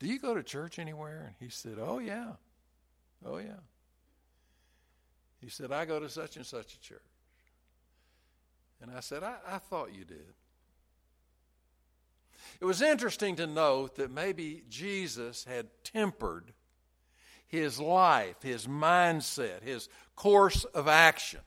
Do 0.00 0.08
you 0.08 0.18
go 0.18 0.34
to 0.34 0.42
church 0.42 0.78
anywhere? 0.78 1.24
And 1.26 1.34
he 1.38 1.50
said, 1.50 1.76
Oh, 1.80 1.98
yeah. 1.98 2.32
Oh, 3.24 3.38
yeah. 3.38 3.60
He 5.40 5.48
said, 5.48 5.70
I 5.70 5.84
go 5.84 6.00
to 6.00 6.08
such 6.08 6.36
and 6.36 6.44
such 6.46 6.74
a 6.74 6.80
church. 6.80 7.00
And 8.80 8.90
I 8.90 9.00
said, 9.00 9.22
I, 9.22 9.36
I 9.46 9.58
thought 9.58 9.94
you 9.94 10.04
did. 10.04 10.34
It 12.60 12.64
was 12.64 12.82
interesting 12.82 13.36
to 13.36 13.46
note 13.46 13.96
that 13.96 14.10
maybe 14.10 14.64
Jesus 14.68 15.44
had 15.44 15.68
tempered 15.82 16.52
his 17.54 17.80
life, 17.80 18.42
his 18.42 18.66
mindset, 18.66 19.62
his 19.62 19.88
course 20.16 20.64
of 20.64 20.88
action. 20.88 21.40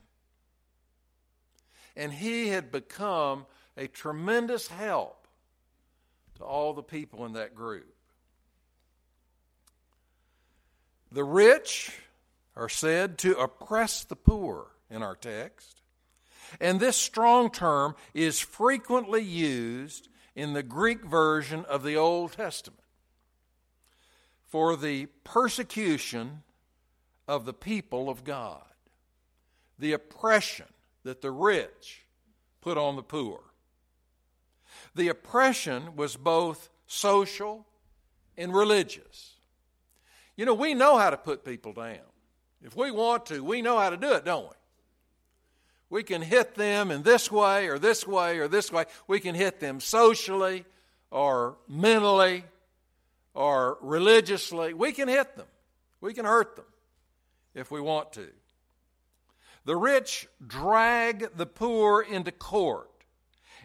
And 1.96 2.12
he 2.12 2.50
had 2.50 2.72
become 2.72 3.46
a 3.76 3.88
tremendous 3.88 4.68
help 4.68 5.28
to 6.36 6.44
all 6.44 6.74
the 6.74 6.84
people 6.84 7.26
in 7.26 7.34
that 7.34 7.56
group. 7.56 7.94
The 11.12 11.24
rich 11.24 11.92
are 12.56 12.70
said 12.70 13.18
to 13.20 13.38
oppress 13.38 14.04
the 14.04 14.16
poor 14.16 14.68
in 14.90 15.04
our 15.04 15.16
text. 15.16 15.82
And 16.60 16.80
this 16.80 16.96
strong 16.96 17.50
term 17.50 17.96
is 18.14 18.40
frequently 18.40 19.22
used 19.22 20.10
in 20.36 20.54
the 20.54 20.64
Greek 20.64 21.04
version 21.04 21.66
of 21.66 21.84
the 21.84 21.96
Old 21.96 22.34
Testament 22.34 22.87
for 24.48 24.76
the 24.76 25.08
persecution 25.24 26.44
of 27.28 27.46
the 27.46 27.54
people 27.54 28.10
of 28.10 28.24
God, 28.24 28.64
the 29.78 29.94
oppression 29.94 30.68
that 31.04 31.22
the 31.22 31.32
rich 31.32 32.04
put 32.62 32.78
on 32.78 32.96
the 32.96 33.04
poor. 33.04 33.42
The 34.96 35.10
oppression 35.10 35.96
was 35.96 36.16
both 36.16 36.70
social 36.88 37.66
and 38.38 38.54
religious. 38.54 39.34
You 40.36 40.46
know, 40.46 40.54
we 40.54 40.74
know 40.74 40.98
how 40.98 41.10
to 41.10 41.18
put 41.18 41.44
people 41.44 41.74
down. 41.74 42.00
If 42.64 42.76
we 42.76 42.92
want 42.92 43.28
to, 43.28 43.44
we 43.44 43.62
know 43.62 43.78
how 43.78 43.90
to 43.90 43.98
do 43.98 44.14
it, 44.14 44.26
don't 44.26 44.46
we? 44.46 44.56
We 45.90 46.04
can 46.04 46.22
hit 46.22 46.56
them 46.56 46.92
in 46.92 47.04
this 47.04 47.32
way 47.32 47.68
or 47.68 47.80
this 47.80 48.06
way 48.06 48.40
or 48.40 48.48
this 48.48 48.72
way. 48.72 48.86
We 49.08 49.20
can 49.20 49.36
hit 49.36 49.60
them 49.60 49.80
socially 49.80 50.66
or 51.12 51.58
mentally 51.68 52.44
or 53.38 53.78
religiously. 53.82 54.74
We 54.74 54.92
can 54.92 55.08
hit 55.08 55.38
them. 55.38 55.46
We 56.02 56.14
can 56.14 56.26
hurt 56.26 56.56
them 56.56 56.66
if 57.54 57.70
we 57.70 57.80
want 57.80 58.12
to. 58.14 58.28
The 59.64 59.76
rich 59.76 60.28
drag 60.46 61.38
the 61.38 61.46
poor 61.46 62.02
into 62.02 62.32
court. 62.32 62.90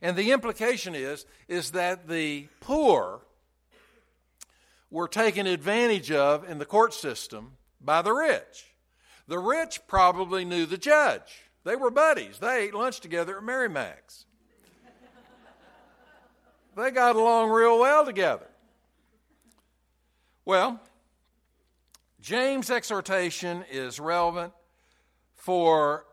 And 0.02 0.16
the 0.16 0.32
implication 0.32 0.94
is, 0.94 1.24
is 1.48 1.70
that 1.70 2.06
the 2.06 2.48
poor 2.60 3.22
were 4.90 5.08
taken 5.08 5.46
advantage 5.46 6.10
of 6.10 6.48
in 6.48 6.58
the 6.58 6.66
court 6.66 6.92
system 6.92 7.52
by 7.80 8.02
the 8.02 8.12
rich. 8.12 8.74
The 9.26 9.38
rich 9.38 9.80
probably 9.86 10.44
knew 10.44 10.66
the 10.66 10.76
judge. 10.76 11.44
They 11.64 11.76
were 11.76 11.90
buddies. 11.90 12.38
They 12.38 12.64
ate 12.64 12.74
lunch 12.74 13.00
together 13.00 13.38
at 13.38 13.44
Mary 13.44 13.68
Mac's. 13.70 14.26
they 16.76 16.90
got 16.90 17.16
along 17.16 17.50
real 17.50 17.78
well 17.78 18.04
together. 18.04 18.48
Well, 20.44 20.80
James' 22.20 22.70
exhortation 22.70 23.64
is 23.70 24.00
relevant 24.00 24.52
for 25.34 26.04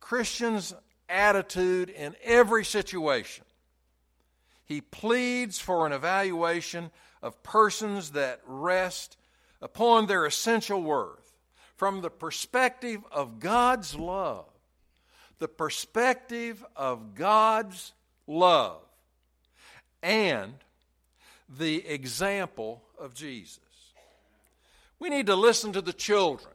Christians' 0.00 0.74
attitude 1.08 1.90
in 1.90 2.14
every 2.22 2.64
situation. 2.64 3.44
He 4.64 4.80
pleads 4.80 5.58
for 5.58 5.86
an 5.86 5.92
evaluation 5.92 6.90
of 7.22 7.42
persons 7.42 8.10
that 8.12 8.40
rest 8.46 9.16
upon 9.62 10.06
their 10.06 10.26
essential 10.26 10.82
worth 10.82 11.32
from 11.76 12.00
the 12.00 12.10
perspective 12.10 13.02
of 13.10 13.38
God's 13.38 13.94
love 13.94 14.46
the 15.38 15.48
perspective 15.48 16.64
of 16.74 17.14
God's 17.14 17.92
love 18.26 18.82
and 20.02 20.54
the 21.58 21.86
example 21.86 22.82
of 22.98 23.14
Jesus. 23.14 23.60
We 24.98 25.08
need 25.08 25.26
to 25.26 25.36
listen 25.36 25.72
to 25.72 25.80
the 25.80 25.92
children. 25.92 26.54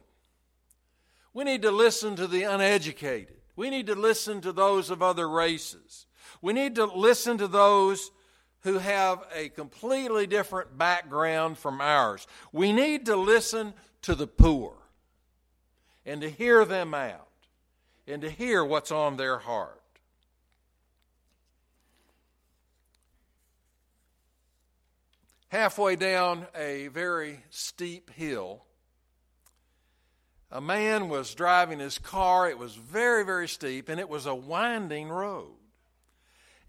We 1.34 1.44
need 1.44 1.62
to 1.62 1.70
listen 1.70 2.16
to 2.16 2.26
the 2.26 2.42
uneducated. 2.42 3.36
We 3.56 3.70
need 3.70 3.86
to 3.86 3.94
listen 3.94 4.40
to 4.42 4.52
those 4.52 4.90
of 4.90 5.02
other 5.02 5.28
races. 5.28 6.06
We 6.40 6.52
need 6.52 6.74
to 6.76 6.84
listen 6.84 7.38
to 7.38 7.48
those 7.48 8.10
who 8.60 8.78
have 8.78 9.24
a 9.34 9.48
completely 9.48 10.26
different 10.26 10.78
background 10.78 11.58
from 11.58 11.80
ours. 11.80 12.26
We 12.52 12.72
need 12.72 13.06
to 13.06 13.16
listen 13.16 13.74
to 14.02 14.14
the 14.14 14.26
poor 14.26 14.74
and 16.06 16.20
to 16.20 16.30
hear 16.30 16.64
them 16.64 16.94
out 16.94 17.28
and 18.06 18.22
to 18.22 18.30
hear 18.30 18.64
what's 18.64 18.90
on 18.90 19.16
their 19.16 19.38
heart. 19.38 19.81
Halfway 25.52 25.96
down 25.96 26.46
a 26.56 26.88
very 26.88 27.44
steep 27.50 28.08
hill, 28.12 28.64
a 30.50 30.62
man 30.62 31.10
was 31.10 31.34
driving 31.34 31.78
his 31.78 31.98
car. 31.98 32.48
It 32.48 32.56
was 32.56 32.74
very, 32.74 33.22
very 33.22 33.46
steep, 33.48 33.90
and 33.90 34.00
it 34.00 34.08
was 34.08 34.24
a 34.24 34.34
winding 34.34 35.10
road. 35.10 35.52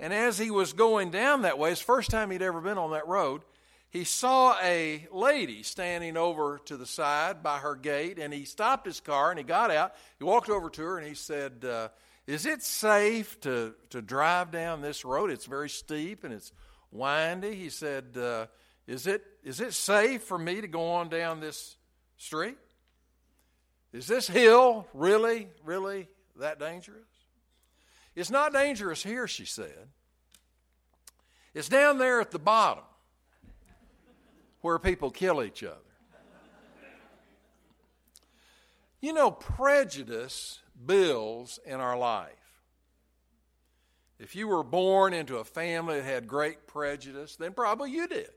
And 0.02 0.14
as 0.14 0.38
he 0.38 0.52
was 0.52 0.74
going 0.74 1.12
down 1.12 1.44
that 1.44 1.58
way, 1.58 1.70
the 1.70 1.78
first 1.78 2.10
time 2.10 2.30
he'd 2.30 2.42
ever 2.42 2.60
been 2.60 2.78
on 2.78 2.92
that 2.92 3.08
road, 3.08 3.44
he 3.90 4.04
saw 4.04 4.58
a 4.62 5.08
lady 5.14 5.64
standing 5.64 6.18
over 6.18 6.60
to 6.66 6.76
the 6.76 6.86
side 6.86 7.42
by 7.42 7.60
her 7.60 7.78
gate, 7.78 8.20
and 8.20 8.34
he 8.34 8.44
stopped 8.44 8.86
his 8.86 9.00
car 9.00 9.30
and 9.30 9.40
he 9.40 9.46
got 9.46 9.72
out. 9.72 9.94
He 10.18 10.26
walked 10.26 10.50
over 10.50 10.70
to 10.70 10.82
her 10.82 10.98
and 10.98 11.08
he 11.08 11.16
said, 11.16 11.64
uh, 11.64 11.88
Is 12.28 12.46
it 12.46 12.62
safe 12.62 13.40
to, 13.42 13.76
to 13.92 14.02
drive 14.02 14.52
down 14.52 14.82
this 14.82 15.06
road? 15.06 15.32
It's 15.32 15.46
very 15.46 15.70
steep 15.70 16.26
and 16.26 16.34
it's 16.34 16.52
windy. 16.92 17.56
He 17.56 17.70
said, 17.70 18.18
uh, 18.18 18.48
is, 18.88 19.08
it, 19.08 19.24
is 19.44 19.62
it 19.62 19.74
safe 19.74 20.24
for 20.24 20.38
me 20.38 20.62
to 20.62 20.68
go 20.68 20.92
on 20.92 21.10
down 21.10 21.40
this 21.40 21.78
street? 22.18 22.58
Is 23.94 24.08
this 24.08 24.28
hill 24.28 24.88
really, 24.94 25.48
really 25.64 26.08
that 26.40 26.60
dangerous? 26.60 27.08
It's 28.16 28.30
not 28.30 28.54
dangerous 28.54 29.04
here, 29.04 29.28
she 29.28 29.46
said. 29.46 29.88
It's 31.54 31.70
down 31.70 32.00
there 32.00 32.20
at 32.20 32.32
the 32.32 32.40
bottom 32.40 32.84
where 34.62 34.80
people 34.80 35.12
kill 35.12 35.44
each 35.44 35.64
other. 35.64 35.78
You 39.02 39.14
know, 39.14 39.32
prejudice 39.32 40.60
builds 40.86 41.60
in 41.66 41.80
our 41.80 41.98
life. 41.98 42.32
If 44.18 44.36
you 44.36 44.48
were 44.48 44.64
born 44.64 45.14
into 45.14 45.38
a 45.38 45.44
family 45.44 45.96
that 45.96 46.06
had 46.06 46.28
great 46.28 46.68
prejudice, 46.68 47.36
then 47.36 47.52
probably 47.52 47.92
you 47.92 48.08
did. 48.08 48.30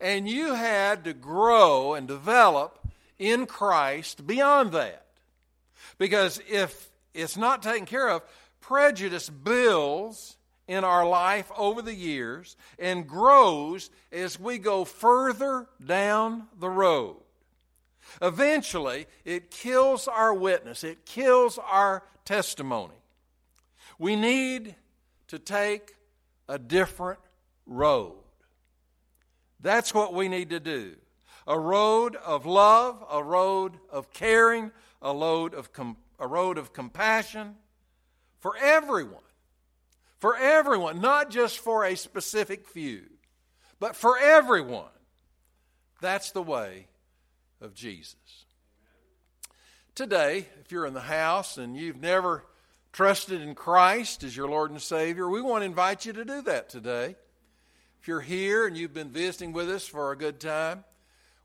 And 0.00 0.28
you 0.28 0.54
had 0.54 1.04
to 1.04 1.12
grow 1.12 1.94
and 1.94 2.08
develop 2.08 2.78
in 3.18 3.46
Christ 3.46 4.26
beyond 4.26 4.72
that. 4.72 5.06
Because 5.98 6.40
if 6.48 6.88
it's 7.12 7.36
not 7.36 7.62
taken 7.62 7.86
care 7.86 8.08
of, 8.08 8.22
prejudice 8.60 9.28
builds 9.28 10.36
in 10.66 10.84
our 10.84 11.06
life 11.06 11.50
over 11.56 11.82
the 11.82 11.94
years 11.94 12.56
and 12.78 13.06
grows 13.06 13.90
as 14.12 14.38
we 14.38 14.56
go 14.56 14.84
further 14.84 15.66
down 15.84 16.46
the 16.58 16.70
road. 16.70 17.16
Eventually, 18.22 19.06
it 19.24 19.50
kills 19.50 20.08
our 20.08 20.32
witness, 20.32 20.84
it 20.84 21.04
kills 21.04 21.58
our 21.58 22.02
testimony. 22.24 22.94
We 23.98 24.16
need 24.16 24.74
to 25.28 25.38
take 25.38 25.94
a 26.48 26.58
different 26.58 27.20
road. 27.66 28.14
That's 29.62 29.92
what 29.94 30.14
we 30.14 30.28
need 30.28 30.50
to 30.50 30.60
do. 30.60 30.96
A 31.46 31.58
road 31.58 32.16
of 32.16 32.46
love, 32.46 33.04
a 33.10 33.22
road 33.22 33.78
of 33.90 34.12
caring, 34.12 34.70
a 35.02 35.14
road 35.14 35.54
of, 35.54 35.72
com- 35.72 35.96
a 36.18 36.26
road 36.26 36.58
of 36.58 36.72
compassion 36.72 37.56
for 38.38 38.56
everyone 38.56 39.22
for 40.20 40.36
everyone, 40.36 41.00
not 41.00 41.30
just 41.30 41.58
for 41.58 41.84
a 41.84 41.96
specific 41.96 42.68
few, 42.68 43.04
but 43.80 43.96
for 43.96 44.18
everyone. 44.18 44.84
That's 46.00 46.30
the 46.30 46.42
way 46.42 46.86
of 47.60 47.74
Jesus. 47.74 48.44
Today, 49.94 50.46
if 50.60 50.70
you're 50.70 50.86
in 50.86 50.94
the 50.94 51.00
house 51.00 51.56
and 51.56 51.74
you've 51.74 52.00
never 52.00 52.44
trusted 52.92 53.40
in 53.40 53.54
Christ 53.54 54.22
as 54.22 54.36
your 54.36 54.48
Lord 54.48 54.70
and 54.70 54.80
Savior, 54.80 55.28
we 55.28 55.40
want 55.40 55.62
to 55.62 55.66
invite 55.66 56.04
you 56.04 56.12
to 56.12 56.24
do 56.24 56.42
that 56.42 56.68
today. 56.68 57.16
If 58.00 58.08
you're 58.08 58.20
here 58.20 58.66
and 58.66 58.76
you've 58.76 58.94
been 58.94 59.10
visiting 59.10 59.52
with 59.52 59.68
us 59.68 59.86
for 59.86 60.10
a 60.10 60.16
good 60.16 60.40
time, 60.40 60.84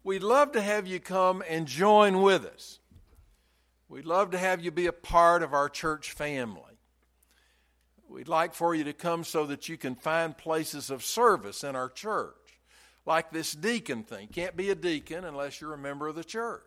we'd 0.04 0.24
love 0.24 0.54
to 0.54 0.62
have 0.62 0.88
you 0.88 1.00
come 1.00 1.44
and 1.48 1.68
join 1.68 2.22
with 2.22 2.46
us. 2.46 2.80
We'd 3.90 4.06
love 4.06 4.32
to 4.32 4.38
have 4.38 4.64
you 4.64 4.72
be 4.72 4.88
a 4.88 4.94
part 4.94 5.44
of 5.44 5.54
our 5.54 5.70
church 5.70 6.12
family 6.12 6.76
We'd 8.08 8.28
like 8.28 8.54
for 8.54 8.76
you 8.76 8.84
to 8.86 8.94
come 8.94 9.24
so 9.24 9.46
that 9.48 9.68
you 9.68 9.78
can 9.78 9.96
find 9.96 10.38
places 10.38 10.90
of 10.90 11.04
service 11.04 11.64
in 11.64 11.76
our 11.76 11.90
church, 11.90 12.62
like 13.06 13.32
this 13.32 13.54
deacon 13.54 14.04
thing. 14.04 14.30
Can't 14.30 14.56
be 14.56 14.70
a 14.70 14.76
deacon 14.76 15.26
unless 15.26 15.60
you're 15.60 15.74
a 15.74 15.78
member 15.78 16.08
of 16.08 16.16
the 16.16 16.24
church. 16.24 16.64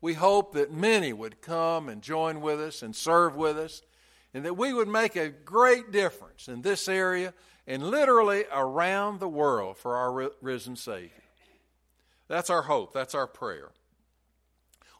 We 0.00 0.14
hope 0.14 0.54
that 0.54 0.72
many 0.72 1.12
would 1.12 1.40
come 1.40 1.88
and 1.88 2.02
join 2.02 2.40
with 2.40 2.60
us 2.60 2.82
and 2.82 2.94
serve 2.94 3.34
with 3.34 3.58
us, 3.58 3.82
and 4.32 4.44
that 4.44 4.56
we 4.56 4.72
would 4.72 4.88
make 4.88 5.16
a 5.16 5.28
great 5.28 5.90
difference 5.90 6.46
in 6.46 6.62
this 6.62 6.88
area 6.88 7.34
and 7.70 7.84
literally 7.84 8.44
around 8.52 9.20
the 9.20 9.28
world 9.28 9.78
for 9.78 9.96
our 9.96 10.32
risen 10.42 10.74
Savior. 10.74 11.10
That's 12.26 12.50
our 12.50 12.62
hope. 12.62 12.92
That's 12.92 13.14
our 13.14 13.28
prayer. 13.28 13.68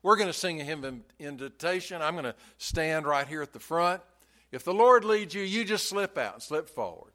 We're 0.04 0.16
going 0.16 0.28
to 0.28 0.32
sing 0.32 0.60
a 0.60 0.64
hymn 0.64 0.84
of 0.84 0.94
invitation. 1.18 2.00
I'm 2.00 2.14
going 2.14 2.24
to 2.24 2.34
stand 2.58 3.06
right 3.06 3.26
here 3.26 3.42
at 3.42 3.52
the 3.52 3.58
front. 3.58 4.02
If 4.52 4.62
the 4.62 4.72
Lord 4.72 5.04
leads 5.04 5.34
you, 5.34 5.42
you 5.42 5.64
just 5.64 5.88
slip 5.88 6.16
out, 6.16 6.44
slip 6.44 6.68
forward, 6.68 7.12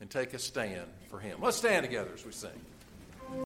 and 0.00 0.08
take 0.08 0.34
a 0.34 0.38
stand 0.38 0.86
for 1.10 1.18
Him. 1.18 1.40
Let's 1.42 1.56
stand 1.56 1.84
together 1.84 2.10
as 2.14 2.24
we 2.24 2.30
sing. 2.30 2.50